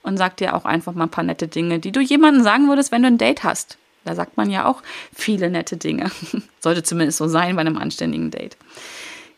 Und 0.03 0.17
sag 0.17 0.37
dir 0.37 0.53
auch 0.53 0.65
einfach 0.65 0.93
mal 0.93 1.05
ein 1.05 1.11
paar 1.11 1.23
nette 1.23 1.47
Dinge, 1.47 1.79
die 1.79 1.93
du 1.93 2.01
jemandem 2.01 2.43
sagen 2.43 2.67
würdest, 2.67 2.91
wenn 2.91 3.01
du 3.01 3.07
ein 3.07 3.17
Date 3.17 3.43
hast. 3.43 3.77
Da 4.03 4.13
sagt 4.13 4.37
man 4.37 4.51
ja 4.51 4.65
auch 4.65 4.83
viele 5.15 5.49
nette 5.49 5.77
Dinge. 5.77 6.11
Sollte 6.59 6.83
zumindest 6.83 7.17
so 7.17 7.27
sein 7.27 7.55
bei 7.55 7.61
einem 7.61 7.77
anständigen 7.77 8.31
Date. 8.31 8.57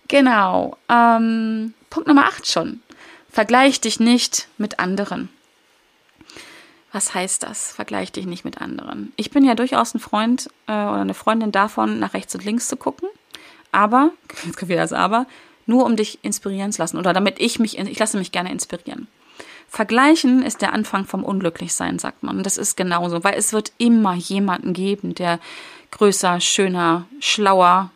Genau. 0.07 0.75
Ähm, 0.89 1.73
Punkt 1.89 2.07
Nummer 2.07 2.25
8 2.25 2.47
schon. 2.47 2.81
Vergleich 3.29 3.79
dich 3.79 3.99
nicht 3.99 4.47
mit 4.57 4.79
anderen. 4.79 5.29
Was 6.91 7.13
heißt 7.13 7.43
das? 7.43 7.71
Vergleich 7.71 8.11
dich 8.11 8.25
nicht 8.25 8.43
mit 8.43 8.59
anderen. 8.59 9.13
Ich 9.17 9.29
bin 9.29 9.45
ja 9.45 9.53
durchaus 9.53 9.93
ein 9.93 9.99
Freund 9.99 10.49
äh, 10.65 10.71
oder 10.71 11.01
eine 11.01 11.13
Freundin 11.13 11.51
davon, 11.51 11.99
nach 11.99 12.15
rechts 12.15 12.33
und 12.33 12.43
links 12.43 12.67
zu 12.67 12.75
gucken 12.75 13.07
aber, 13.71 14.11
jetzt 14.45 14.57
kommt 14.57 14.69
wieder 14.69 14.81
das 14.81 14.93
Aber, 14.93 15.25
nur 15.65 15.85
um 15.85 15.95
dich 15.95 16.19
inspirieren 16.23 16.71
zu 16.71 16.81
lassen 16.81 16.97
oder 16.97 17.13
damit 17.13 17.39
ich 17.39 17.59
mich, 17.59 17.77
ich 17.77 17.99
lasse 17.99 18.17
mich 18.17 18.31
gerne 18.31 18.51
inspirieren. 18.51 19.07
Vergleichen 19.69 20.43
ist 20.43 20.61
der 20.61 20.73
Anfang 20.73 21.05
vom 21.05 21.23
Unglücklichsein, 21.23 21.99
sagt 21.99 22.23
man. 22.23 22.37
Und 22.37 22.45
das 22.45 22.57
ist 22.57 22.77
genauso, 22.77 23.23
weil 23.23 23.37
es 23.37 23.51
wird 23.51 23.73
immer 23.77 24.13
jemanden 24.13 24.73
geben, 24.73 25.13
der 25.13 25.39
größer, 25.91 26.39
schöner, 26.39 27.05
schlauer, 27.19 27.91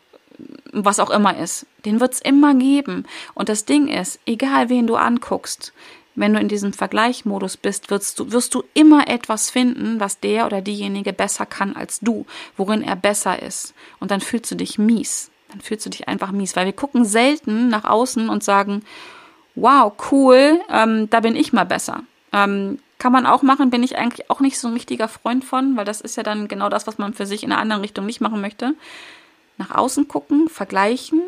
was 0.73 0.99
auch 0.99 1.09
immer 1.09 1.37
ist. 1.37 1.65
Den 1.85 2.01
wird 2.01 2.13
es 2.13 2.21
immer 2.21 2.53
geben. 2.55 3.05
Und 3.33 3.47
das 3.47 3.63
Ding 3.63 3.87
ist, 3.87 4.19
egal 4.25 4.69
wen 4.69 4.85
du 4.85 4.95
anguckst, 4.95 5.71
wenn 6.13 6.33
du 6.33 6.41
in 6.41 6.49
diesem 6.49 6.73
Vergleichmodus 6.73 7.55
bist, 7.55 7.89
wirst 7.89 8.19
du, 8.19 8.33
wirst 8.33 8.53
du 8.53 8.63
immer 8.73 9.07
etwas 9.07 9.49
finden, 9.49 10.01
was 10.01 10.19
der 10.19 10.45
oder 10.45 10.61
diejenige 10.61 11.13
besser 11.13 11.45
kann 11.45 11.73
als 11.75 12.01
du, 12.01 12.25
worin 12.57 12.83
er 12.83 12.97
besser 12.97 13.41
ist. 13.41 13.73
Und 14.01 14.11
dann 14.11 14.19
fühlst 14.19 14.51
du 14.51 14.55
dich 14.55 14.77
mies 14.77 15.30
dann 15.51 15.61
fühlst 15.61 15.85
du 15.85 15.89
dich 15.89 16.07
einfach 16.07 16.31
mies, 16.31 16.55
weil 16.55 16.65
wir 16.65 16.73
gucken 16.73 17.05
selten 17.05 17.67
nach 17.69 17.83
außen 17.83 18.29
und 18.29 18.43
sagen, 18.43 18.83
wow, 19.55 19.93
cool, 20.11 20.59
ähm, 20.69 21.09
da 21.09 21.19
bin 21.19 21.35
ich 21.35 21.53
mal 21.53 21.65
besser. 21.65 22.03
Ähm, 22.33 22.79
kann 22.97 23.11
man 23.11 23.25
auch 23.25 23.41
machen, 23.41 23.69
bin 23.69 23.83
ich 23.83 23.97
eigentlich 23.97 24.29
auch 24.29 24.39
nicht 24.39 24.59
so 24.59 24.67
ein 24.67 24.73
richtiger 24.73 25.07
Freund 25.07 25.43
von, 25.43 25.75
weil 25.75 25.85
das 25.85 26.01
ist 26.01 26.17
ja 26.17 26.23
dann 26.23 26.47
genau 26.47 26.69
das, 26.69 26.87
was 26.87 26.97
man 26.97 27.13
für 27.13 27.25
sich 27.25 27.43
in 27.43 27.51
einer 27.51 27.61
anderen 27.61 27.81
Richtung 27.81 28.05
nicht 28.05 28.21
machen 28.21 28.41
möchte. 28.41 28.75
Nach 29.57 29.71
außen 29.71 30.07
gucken, 30.07 30.49
vergleichen, 30.49 31.21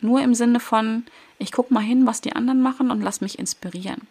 nur 0.00 0.20
im 0.20 0.34
Sinne 0.34 0.60
von, 0.60 1.04
ich 1.38 1.52
gucke 1.52 1.72
mal 1.72 1.80
hin, 1.80 2.06
was 2.06 2.20
die 2.20 2.34
anderen 2.34 2.60
machen 2.60 2.90
und 2.90 3.00
lass 3.00 3.20
mich 3.20 3.38
inspirieren. 3.38 4.06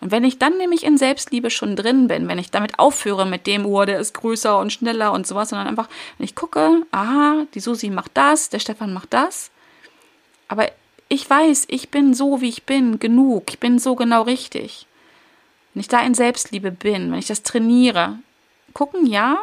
Und 0.00 0.10
wenn 0.10 0.24
ich 0.24 0.38
dann 0.38 0.56
nämlich 0.58 0.84
in 0.84 0.96
Selbstliebe 0.96 1.50
schon 1.50 1.74
drin 1.74 2.08
bin, 2.08 2.28
wenn 2.28 2.38
ich 2.38 2.50
damit 2.50 2.78
aufhöre 2.78 3.26
mit 3.26 3.46
dem, 3.46 3.66
oh, 3.66 3.84
der 3.84 3.98
ist 3.98 4.14
größer 4.14 4.58
und 4.58 4.72
schneller 4.72 5.12
und 5.12 5.26
sowas, 5.26 5.48
sondern 5.48 5.66
einfach, 5.66 5.88
wenn 6.16 6.24
ich 6.24 6.34
gucke, 6.34 6.82
aha, 6.92 7.46
die 7.54 7.60
Susi 7.60 7.90
macht 7.90 8.12
das, 8.14 8.48
der 8.48 8.60
Stefan 8.60 8.92
macht 8.92 9.12
das, 9.12 9.50
aber 10.46 10.70
ich 11.08 11.28
weiß, 11.28 11.66
ich 11.68 11.90
bin 11.90 12.14
so, 12.14 12.40
wie 12.40 12.48
ich 12.48 12.64
bin, 12.64 12.98
genug, 12.98 13.44
ich 13.50 13.58
bin 13.58 13.78
so 13.78 13.96
genau 13.96 14.22
richtig. 14.22 14.86
Wenn 15.74 15.80
ich 15.80 15.88
da 15.88 16.00
in 16.00 16.14
Selbstliebe 16.14 16.70
bin, 16.70 17.10
wenn 17.10 17.18
ich 17.18 17.26
das 17.26 17.42
trainiere, 17.42 18.18
gucken, 18.74 19.06
ja, 19.06 19.38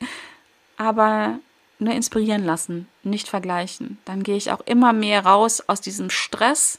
aber 0.76 1.38
nur 1.78 1.94
inspirieren 1.94 2.44
lassen, 2.44 2.88
nicht 3.02 3.28
vergleichen. 3.28 3.98
Dann 4.04 4.22
gehe 4.22 4.36
ich 4.36 4.52
auch 4.52 4.60
immer 4.66 4.92
mehr 4.92 5.24
raus 5.24 5.62
aus 5.66 5.80
diesem 5.80 6.10
Stress, 6.10 6.78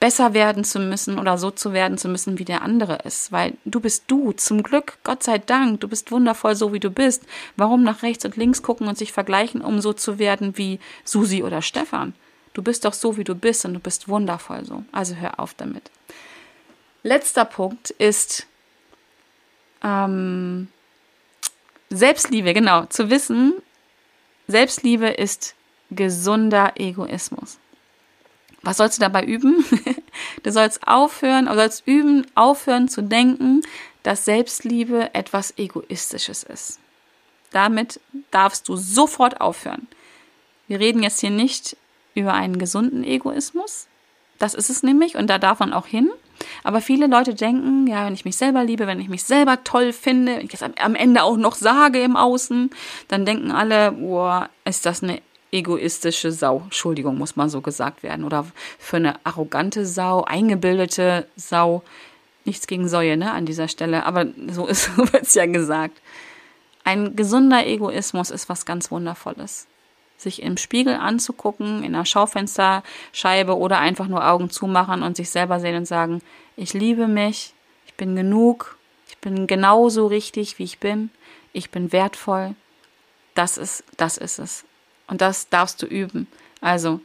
besser 0.00 0.32
werden 0.32 0.64
zu 0.64 0.78
müssen 0.78 1.18
oder 1.18 1.38
so 1.38 1.50
zu 1.50 1.72
werden 1.72 1.98
zu 1.98 2.08
müssen, 2.08 2.38
wie 2.38 2.44
der 2.44 2.62
andere 2.62 2.98
ist. 3.04 3.32
Weil 3.32 3.54
du 3.64 3.80
bist 3.80 4.04
du, 4.06 4.32
zum 4.32 4.62
Glück, 4.62 4.98
Gott 5.04 5.22
sei 5.22 5.38
Dank, 5.38 5.80
du 5.80 5.88
bist 5.88 6.12
wundervoll 6.12 6.54
so, 6.54 6.72
wie 6.72 6.80
du 6.80 6.90
bist. 6.90 7.24
Warum 7.56 7.82
nach 7.82 8.02
rechts 8.02 8.24
und 8.24 8.36
links 8.36 8.62
gucken 8.62 8.86
und 8.86 8.96
sich 8.96 9.12
vergleichen, 9.12 9.60
um 9.60 9.80
so 9.80 9.92
zu 9.92 10.18
werden 10.18 10.56
wie 10.56 10.78
Susi 11.04 11.42
oder 11.42 11.62
Stefan? 11.62 12.14
Du 12.54 12.62
bist 12.62 12.84
doch 12.84 12.92
so, 12.92 13.16
wie 13.16 13.24
du 13.24 13.34
bist 13.34 13.64
und 13.64 13.74
du 13.74 13.80
bist 13.80 14.08
wundervoll 14.08 14.64
so. 14.64 14.84
Also 14.92 15.14
hör 15.16 15.40
auf 15.40 15.54
damit. 15.54 15.90
Letzter 17.02 17.44
Punkt 17.44 17.90
ist 17.90 18.46
ähm, 19.82 20.68
Selbstliebe, 21.90 22.54
genau. 22.54 22.86
Zu 22.86 23.10
wissen, 23.10 23.54
Selbstliebe 24.46 25.08
ist 25.08 25.54
gesunder 25.90 26.72
Egoismus. 26.76 27.58
Was 28.62 28.78
sollst 28.78 28.98
du 28.98 29.02
dabei 29.02 29.24
üben? 29.24 29.64
du 30.42 30.52
sollst 30.52 30.86
aufhören, 30.86 31.46
du 31.46 31.54
sollst 31.54 31.86
üben, 31.86 32.26
aufhören 32.34 32.88
zu 32.88 33.02
denken, 33.02 33.62
dass 34.02 34.24
Selbstliebe 34.24 35.14
etwas 35.14 35.56
Egoistisches 35.58 36.42
ist. 36.42 36.80
Damit 37.50 38.00
darfst 38.30 38.68
du 38.68 38.76
sofort 38.76 39.40
aufhören. 39.40 39.86
Wir 40.66 40.80
reden 40.80 41.02
jetzt 41.02 41.20
hier 41.20 41.30
nicht 41.30 41.76
über 42.14 42.34
einen 42.34 42.58
gesunden 42.58 43.04
Egoismus. 43.04 43.86
Das 44.38 44.54
ist 44.54 44.70
es 44.70 44.82
nämlich 44.82 45.16
und 45.16 45.28
da 45.28 45.38
darf 45.38 45.58
man 45.60 45.72
auch 45.72 45.86
hin. 45.86 46.10
Aber 46.62 46.80
viele 46.80 47.06
Leute 47.06 47.34
denken, 47.34 47.86
ja, 47.86 48.06
wenn 48.06 48.14
ich 48.14 48.24
mich 48.24 48.36
selber 48.36 48.62
liebe, 48.62 48.86
wenn 48.86 49.00
ich 49.00 49.08
mich 49.08 49.24
selber 49.24 49.64
toll 49.64 49.92
finde, 49.92 50.36
wenn 50.36 50.46
ich 50.46 50.54
es 50.54 50.62
am 50.62 50.94
Ende 50.94 51.22
auch 51.22 51.36
noch 51.36 51.54
sage 51.54 52.00
im 52.00 52.16
Außen, 52.16 52.70
dann 53.08 53.26
denken 53.26 53.50
alle, 53.50 53.92
boah, 53.92 54.48
ist 54.64 54.86
das 54.86 55.02
eine 55.02 55.20
egoistische 55.52 56.32
Sau. 56.32 56.62
Entschuldigung, 56.64 57.16
muss 57.16 57.36
mal 57.36 57.48
so 57.48 57.60
gesagt 57.60 58.02
werden. 58.02 58.24
Oder 58.24 58.46
für 58.78 58.96
eine 58.96 59.24
arrogante 59.24 59.86
Sau, 59.86 60.24
eingebildete 60.24 61.26
Sau. 61.36 61.82
Nichts 62.44 62.66
gegen 62.66 62.88
Säue, 62.88 63.16
ne, 63.16 63.32
an 63.32 63.46
dieser 63.46 63.68
Stelle. 63.68 64.06
Aber 64.06 64.26
so 64.50 64.66
ist, 64.66 64.84
so 64.96 65.12
wird's 65.12 65.34
ja 65.34 65.46
gesagt. 65.46 66.00
Ein 66.84 67.16
gesunder 67.16 67.66
Egoismus 67.66 68.30
ist 68.30 68.48
was 68.48 68.64
ganz 68.64 68.90
Wundervolles. 68.90 69.66
Sich 70.16 70.42
im 70.42 70.56
Spiegel 70.56 70.94
anzugucken, 70.94 71.84
in 71.84 71.94
einer 71.94 72.06
Schaufensterscheibe 72.06 73.56
oder 73.56 73.78
einfach 73.78 74.08
nur 74.08 74.26
Augen 74.26 74.50
zumachen 74.50 75.02
und 75.02 75.16
sich 75.16 75.30
selber 75.30 75.60
sehen 75.60 75.76
und 75.76 75.86
sagen, 75.86 76.22
ich 76.56 76.72
liebe 76.74 77.06
mich, 77.06 77.52
ich 77.86 77.94
bin 77.94 78.16
genug, 78.16 78.78
ich 79.08 79.18
bin 79.18 79.46
genauso 79.46 80.06
richtig, 80.06 80.58
wie 80.58 80.64
ich 80.64 80.78
bin, 80.78 81.10
ich 81.52 81.70
bin 81.70 81.92
wertvoll. 81.92 82.54
Das 83.34 83.58
ist, 83.58 83.84
das 83.96 84.16
ist 84.16 84.38
es. 84.38 84.64
Und 85.08 85.20
das 85.20 85.48
darfst 85.48 85.82
du 85.82 85.86
üben. 85.86 86.28
Also, 86.60 87.00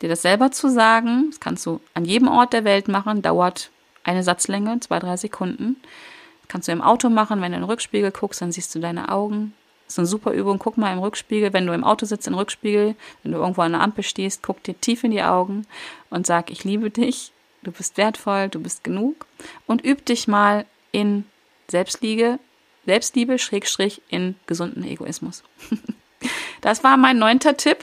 dir 0.00 0.08
das 0.08 0.22
selber 0.22 0.50
zu 0.50 0.70
sagen, 0.70 1.26
das 1.30 1.40
kannst 1.40 1.66
du 1.66 1.80
an 1.94 2.04
jedem 2.04 2.28
Ort 2.28 2.52
der 2.52 2.64
Welt 2.64 2.88
machen, 2.88 3.22
dauert 3.22 3.70
eine 4.04 4.22
Satzlänge, 4.22 4.80
zwei, 4.80 4.98
drei 4.98 5.16
Sekunden. 5.16 5.76
Das 6.42 6.48
kannst 6.48 6.68
du 6.68 6.72
im 6.72 6.82
Auto 6.82 7.10
machen, 7.10 7.40
wenn 7.40 7.52
du 7.52 7.56
in 7.56 7.62
den 7.62 7.70
Rückspiegel 7.70 8.10
guckst, 8.12 8.40
dann 8.40 8.52
siehst 8.52 8.74
du 8.74 8.80
deine 8.80 9.10
Augen. 9.10 9.52
Das 9.86 9.94
ist 9.94 9.98
eine 9.98 10.06
super 10.06 10.32
Übung. 10.32 10.58
Guck 10.58 10.78
mal 10.78 10.92
im 10.92 11.00
Rückspiegel, 11.00 11.52
wenn 11.52 11.66
du 11.66 11.72
im 11.72 11.84
Auto 11.84 12.06
sitzt, 12.06 12.28
im 12.28 12.34
Rückspiegel, 12.34 12.94
wenn 13.22 13.32
du 13.32 13.38
irgendwo 13.38 13.62
an 13.62 13.72
der 13.72 13.80
Ampel 13.80 14.04
stehst, 14.04 14.42
guck 14.42 14.62
dir 14.62 14.80
tief 14.80 15.04
in 15.04 15.10
die 15.10 15.22
Augen 15.22 15.66
und 16.10 16.26
sag, 16.26 16.50
ich 16.50 16.64
liebe 16.64 16.90
dich, 16.90 17.32
du 17.62 17.72
bist 17.72 17.96
wertvoll, 17.96 18.48
du 18.48 18.60
bist 18.60 18.84
genug. 18.84 19.26
Und 19.66 19.84
üb 19.84 20.06
dich 20.06 20.28
mal 20.28 20.64
in 20.92 21.24
Selbstliebe, 21.68 22.38
Selbstliebe, 22.86 23.38
Schrägstrich, 23.38 24.00
in 24.08 24.36
gesunden 24.46 24.84
Egoismus. 24.84 25.42
Das 26.60 26.84
war 26.84 26.96
mein 26.96 27.18
neunter 27.18 27.56
Tipp. 27.56 27.78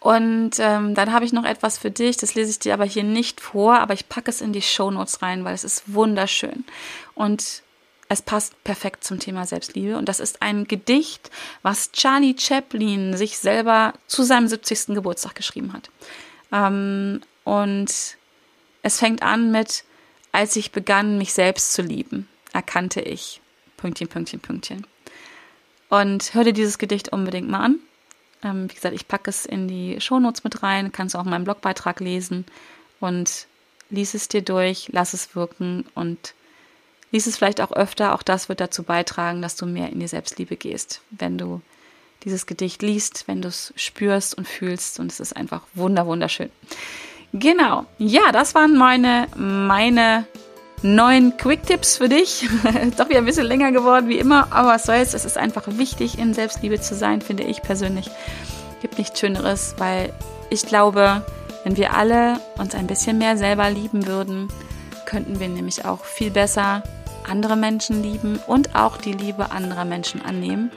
Und 0.00 0.52
ähm, 0.58 0.94
dann 0.94 1.12
habe 1.12 1.26
ich 1.26 1.32
noch 1.32 1.44
etwas 1.44 1.76
für 1.76 1.90
dich, 1.90 2.16
das 2.16 2.34
lese 2.34 2.50
ich 2.50 2.58
dir 2.58 2.72
aber 2.72 2.86
hier 2.86 3.04
nicht 3.04 3.40
vor, 3.40 3.78
aber 3.78 3.92
ich 3.92 4.08
packe 4.08 4.30
es 4.30 4.40
in 4.40 4.54
die 4.54 4.62
Show 4.62 4.90
Notes 4.90 5.20
rein, 5.20 5.44
weil 5.44 5.54
es 5.54 5.62
ist 5.62 5.92
wunderschön. 5.92 6.64
Und 7.14 7.62
es 8.08 8.22
passt 8.22 8.62
perfekt 8.64 9.04
zum 9.04 9.20
Thema 9.20 9.46
Selbstliebe. 9.46 9.96
Und 9.96 10.08
das 10.08 10.18
ist 10.18 10.40
ein 10.40 10.64
Gedicht, 10.64 11.30
was 11.62 11.92
Charlie 11.92 12.34
Chaplin 12.36 13.16
sich 13.16 13.38
selber 13.38 13.92
zu 14.06 14.22
seinem 14.22 14.48
70. 14.48 14.94
Geburtstag 14.94 15.34
geschrieben 15.34 15.74
hat. 15.74 15.90
Ähm, 16.50 17.20
und 17.44 18.16
es 18.82 18.98
fängt 18.98 19.22
an 19.22 19.52
mit, 19.52 19.84
als 20.32 20.56
ich 20.56 20.72
begann, 20.72 21.18
mich 21.18 21.34
selbst 21.34 21.72
zu 21.74 21.82
lieben, 21.82 22.28
erkannte 22.52 23.00
ich. 23.00 23.40
Pünktchen, 23.76 24.08
Pünktchen, 24.08 24.40
Pünktchen. 24.40 24.86
Und 25.90 26.34
hör 26.34 26.44
dir 26.44 26.52
dieses 26.52 26.78
Gedicht 26.78 27.12
unbedingt 27.12 27.50
mal 27.50 27.60
an. 27.60 27.78
Ähm, 28.42 28.70
wie 28.70 28.74
gesagt, 28.74 28.94
ich 28.94 29.06
packe 29.06 29.28
es 29.28 29.44
in 29.44 29.68
die 29.68 30.00
Shownotes 30.00 30.44
mit 30.44 30.62
rein, 30.62 30.92
kannst 30.92 31.14
du 31.14 31.18
auch 31.18 31.24
meinen 31.24 31.44
Blogbeitrag 31.44 32.00
lesen 32.00 32.46
und 33.00 33.46
lies 33.90 34.14
es 34.14 34.28
dir 34.28 34.42
durch, 34.42 34.88
lass 34.92 35.12
es 35.12 35.34
wirken 35.34 35.84
und 35.94 36.32
lies 37.10 37.26
es 37.26 37.36
vielleicht 37.36 37.60
auch 37.60 37.72
öfter. 37.72 38.14
Auch 38.14 38.22
das 38.22 38.48
wird 38.48 38.60
dazu 38.60 38.84
beitragen, 38.84 39.42
dass 39.42 39.56
du 39.56 39.66
mehr 39.66 39.90
in 39.90 40.00
die 40.00 40.08
Selbstliebe 40.08 40.56
gehst, 40.56 41.02
wenn 41.10 41.36
du 41.36 41.60
dieses 42.24 42.46
Gedicht 42.46 42.82
liest, 42.82 43.26
wenn 43.26 43.42
du 43.42 43.48
es 43.48 43.72
spürst 43.76 44.36
und 44.36 44.46
fühlst 44.46 45.00
und 45.00 45.10
es 45.10 45.20
ist 45.20 45.36
einfach 45.36 45.62
wunder 45.74 46.06
wunderschön. 46.06 46.50
Genau, 47.32 47.86
ja, 47.98 48.32
das 48.32 48.54
waren 48.54 48.76
meine 48.76 49.28
meine 49.36 50.26
neun 50.82 51.36
Quick-Tipps 51.36 51.96
für 51.96 52.08
dich. 52.08 52.48
Doch 52.96 53.08
wieder 53.08 53.18
ein 53.18 53.24
bisschen 53.24 53.46
länger 53.46 53.72
geworden 53.72 54.08
wie 54.08 54.18
immer, 54.18 54.52
aber 54.52 54.70
was 54.70 54.86
soll's. 54.86 55.14
Es 55.14 55.24
ist 55.24 55.36
einfach 55.36 55.64
wichtig, 55.66 56.18
in 56.18 56.34
Selbstliebe 56.34 56.80
zu 56.80 56.94
sein, 56.94 57.20
finde 57.20 57.44
ich 57.44 57.62
persönlich. 57.62 58.10
Gibt 58.80 58.98
nichts 58.98 59.20
Schöneres, 59.20 59.74
weil 59.78 60.12
ich 60.48 60.66
glaube, 60.66 61.24
wenn 61.64 61.76
wir 61.76 61.94
alle 61.94 62.40
uns 62.58 62.74
ein 62.74 62.86
bisschen 62.86 63.18
mehr 63.18 63.36
selber 63.36 63.70
lieben 63.70 64.06
würden, 64.06 64.48
könnten 65.04 65.40
wir 65.40 65.48
nämlich 65.48 65.84
auch 65.84 66.04
viel 66.04 66.30
besser 66.30 66.82
andere 67.28 67.56
Menschen 67.56 68.02
lieben 68.02 68.38
und 68.46 68.74
auch 68.74 68.96
die 68.96 69.12
Liebe 69.12 69.50
anderer 69.50 69.84
Menschen 69.84 70.22
annehmen. 70.22 70.70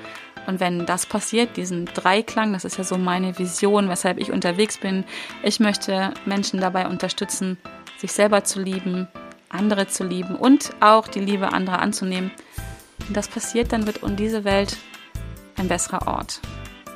Und 0.46 0.60
wenn 0.60 0.86
das 0.86 1.06
passiert, 1.06 1.56
diesen 1.56 1.86
Dreiklang, 1.86 2.52
das 2.52 2.66
ist 2.66 2.78
ja 2.78 2.84
so 2.84 2.98
meine 2.98 3.40
Vision, 3.40 3.88
weshalb 3.88 4.18
ich 4.18 4.32
unterwegs 4.32 4.78
bin, 4.78 5.06
ich 5.42 5.62
möchte 5.62 6.14
Menschen 6.26 6.60
dabei 6.60 6.88
unterstützen, 6.88 7.58
sich 7.98 8.12
selber 8.12 8.44
zu 8.44 8.60
lieben, 8.60 9.08
andere 9.54 9.88
zu 9.88 10.04
lieben 10.04 10.36
und 10.36 10.72
auch 10.80 11.08
die 11.08 11.20
Liebe 11.20 11.54
anderer 11.54 11.80
anzunehmen. 11.80 12.32
Wenn 13.06 13.14
das 13.14 13.28
passiert, 13.28 13.72
dann 13.72 13.86
wird 13.86 14.00
diese 14.18 14.44
Welt 14.44 14.78
ein 15.58 15.68
besserer 15.68 16.08
Ort. 16.08 16.40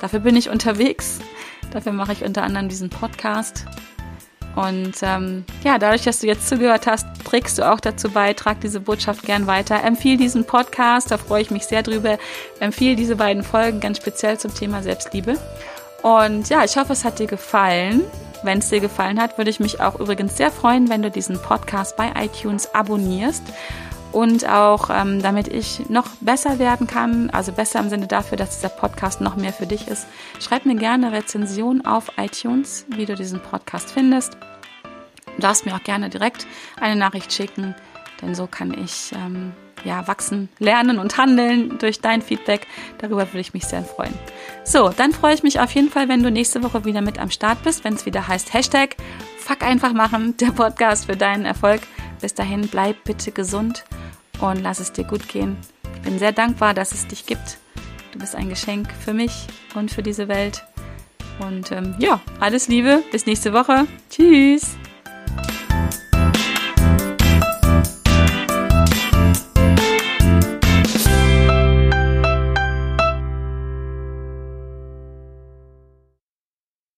Dafür 0.00 0.20
bin 0.20 0.36
ich 0.36 0.50
unterwegs. 0.50 1.18
Dafür 1.72 1.92
mache 1.92 2.12
ich 2.12 2.24
unter 2.24 2.42
anderem 2.42 2.68
diesen 2.68 2.90
Podcast. 2.90 3.66
Und 4.56 4.94
ähm, 5.02 5.44
ja, 5.62 5.78
dadurch, 5.78 6.02
dass 6.02 6.20
du 6.20 6.26
jetzt 6.26 6.48
zugehört 6.48 6.86
hast, 6.86 7.06
trägst 7.24 7.58
du 7.58 7.70
auch 7.70 7.78
dazu 7.78 8.10
bei, 8.10 8.32
trag 8.32 8.60
diese 8.60 8.80
Botschaft 8.80 9.22
gern 9.22 9.46
weiter. 9.46 9.84
Empfiehl 9.84 10.16
diesen 10.16 10.44
Podcast, 10.44 11.10
da 11.10 11.18
freue 11.18 11.42
ich 11.42 11.50
mich 11.50 11.64
sehr 11.64 11.82
drüber. 11.82 12.18
Empfiehl 12.58 12.96
diese 12.96 13.16
beiden 13.16 13.44
Folgen 13.44 13.78
ganz 13.80 13.98
speziell 13.98 14.38
zum 14.38 14.52
Thema 14.54 14.82
Selbstliebe. 14.82 15.36
Und 16.02 16.48
ja, 16.48 16.64
ich 16.64 16.76
hoffe, 16.76 16.92
es 16.92 17.04
hat 17.04 17.18
dir 17.18 17.26
gefallen. 17.26 18.02
Wenn 18.42 18.58
es 18.58 18.68
dir 18.68 18.80
gefallen 18.80 19.20
hat, 19.20 19.38
würde 19.38 19.50
ich 19.50 19.60
mich 19.60 19.80
auch 19.80 19.98
übrigens 19.98 20.36
sehr 20.36 20.50
freuen, 20.50 20.88
wenn 20.88 21.02
du 21.02 21.10
diesen 21.10 21.40
Podcast 21.40 21.96
bei 21.96 22.12
iTunes 22.16 22.74
abonnierst. 22.74 23.42
Und 24.10 24.48
auch 24.48 24.88
ähm, 24.90 25.20
damit 25.20 25.48
ich 25.48 25.90
noch 25.90 26.06
besser 26.20 26.58
werden 26.58 26.86
kann, 26.86 27.28
also 27.30 27.52
besser 27.52 27.80
im 27.80 27.90
Sinne 27.90 28.06
dafür, 28.06 28.38
dass 28.38 28.56
dieser 28.56 28.70
Podcast 28.70 29.20
noch 29.20 29.36
mehr 29.36 29.52
für 29.52 29.66
dich 29.66 29.86
ist, 29.86 30.06
schreib 30.40 30.64
mir 30.64 30.76
gerne 30.76 31.12
Rezension 31.12 31.84
auf 31.84 32.12
iTunes, 32.16 32.86
wie 32.88 33.04
du 33.04 33.14
diesen 33.14 33.40
Podcast 33.40 33.92
findest. 33.92 34.38
Du 35.36 35.42
darfst 35.42 35.66
mir 35.66 35.74
auch 35.74 35.84
gerne 35.84 36.08
direkt 36.08 36.46
eine 36.80 36.96
Nachricht 36.96 37.32
schicken, 37.32 37.74
denn 38.22 38.34
so 38.34 38.46
kann 38.46 38.72
ich 38.72 39.12
ähm, 39.14 39.52
ja, 39.84 40.06
wachsen, 40.08 40.48
lernen 40.58 40.98
und 40.98 41.18
handeln 41.18 41.78
durch 41.78 42.00
dein 42.00 42.22
Feedback. 42.22 42.66
Darüber 42.98 43.26
würde 43.28 43.40
ich 43.40 43.54
mich 43.54 43.64
sehr 43.64 43.82
freuen. 43.82 44.14
So, 44.64 44.90
dann 44.90 45.12
freue 45.12 45.34
ich 45.34 45.42
mich 45.42 45.60
auf 45.60 45.70
jeden 45.72 45.90
Fall, 45.90 46.08
wenn 46.08 46.22
du 46.22 46.30
nächste 46.30 46.62
Woche 46.62 46.84
wieder 46.84 47.00
mit 47.00 47.18
am 47.18 47.30
Start 47.30 47.62
bist, 47.62 47.84
wenn 47.84 47.94
es 47.94 48.06
wieder 48.06 48.28
heißt 48.28 48.52
Hashtag 48.52 48.96
Fuck 49.48 49.62
einfach 49.62 49.94
machen, 49.94 50.36
der 50.40 50.50
Podcast 50.50 51.06
für 51.06 51.16
deinen 51.16 51.46
Erfolg. 51.46 51.80
Bis 52.20 52.34
dahin, 52.34 52.68
bleib 52.68 53.04
bitte 53.04 53.32
gesund 53.32 53.84
und 54.40 54.62
lass 54.62 54.78
es 54.78 54.92
dir 54.92 55.04
gut 55.04 55.26
gehen. 55.26 55.56
Ich 55.94 56.02
bin 56.02 56.18
sehr 56.18 56.32
dankbar, 56.32 56.74
dass 56.74 56.92
es 56.92 57.06
dich 57.06 57.24
gibt. 57.24 57.58
Du 58.12 58.18
bist 58.18 58.34
ein 58.34 58.50
Geschenk 58.50 58.88
für 58.92 59.14
mich 59.14 59.46
und 59.74 59.90
für 59.90 60.02
diese 60.02 60.28
Welt. 60.28 60.64
Und 61.40 61.72
ähm, 61.72 61.94
ja, 61.98 62.20
alles 62.40 62.68
Liebe, 62.68 63.02
bis 63.10 63.24
nächste 63.24 63.52
Woche. 63.54 63.86
Tschüss. 64.10 64.76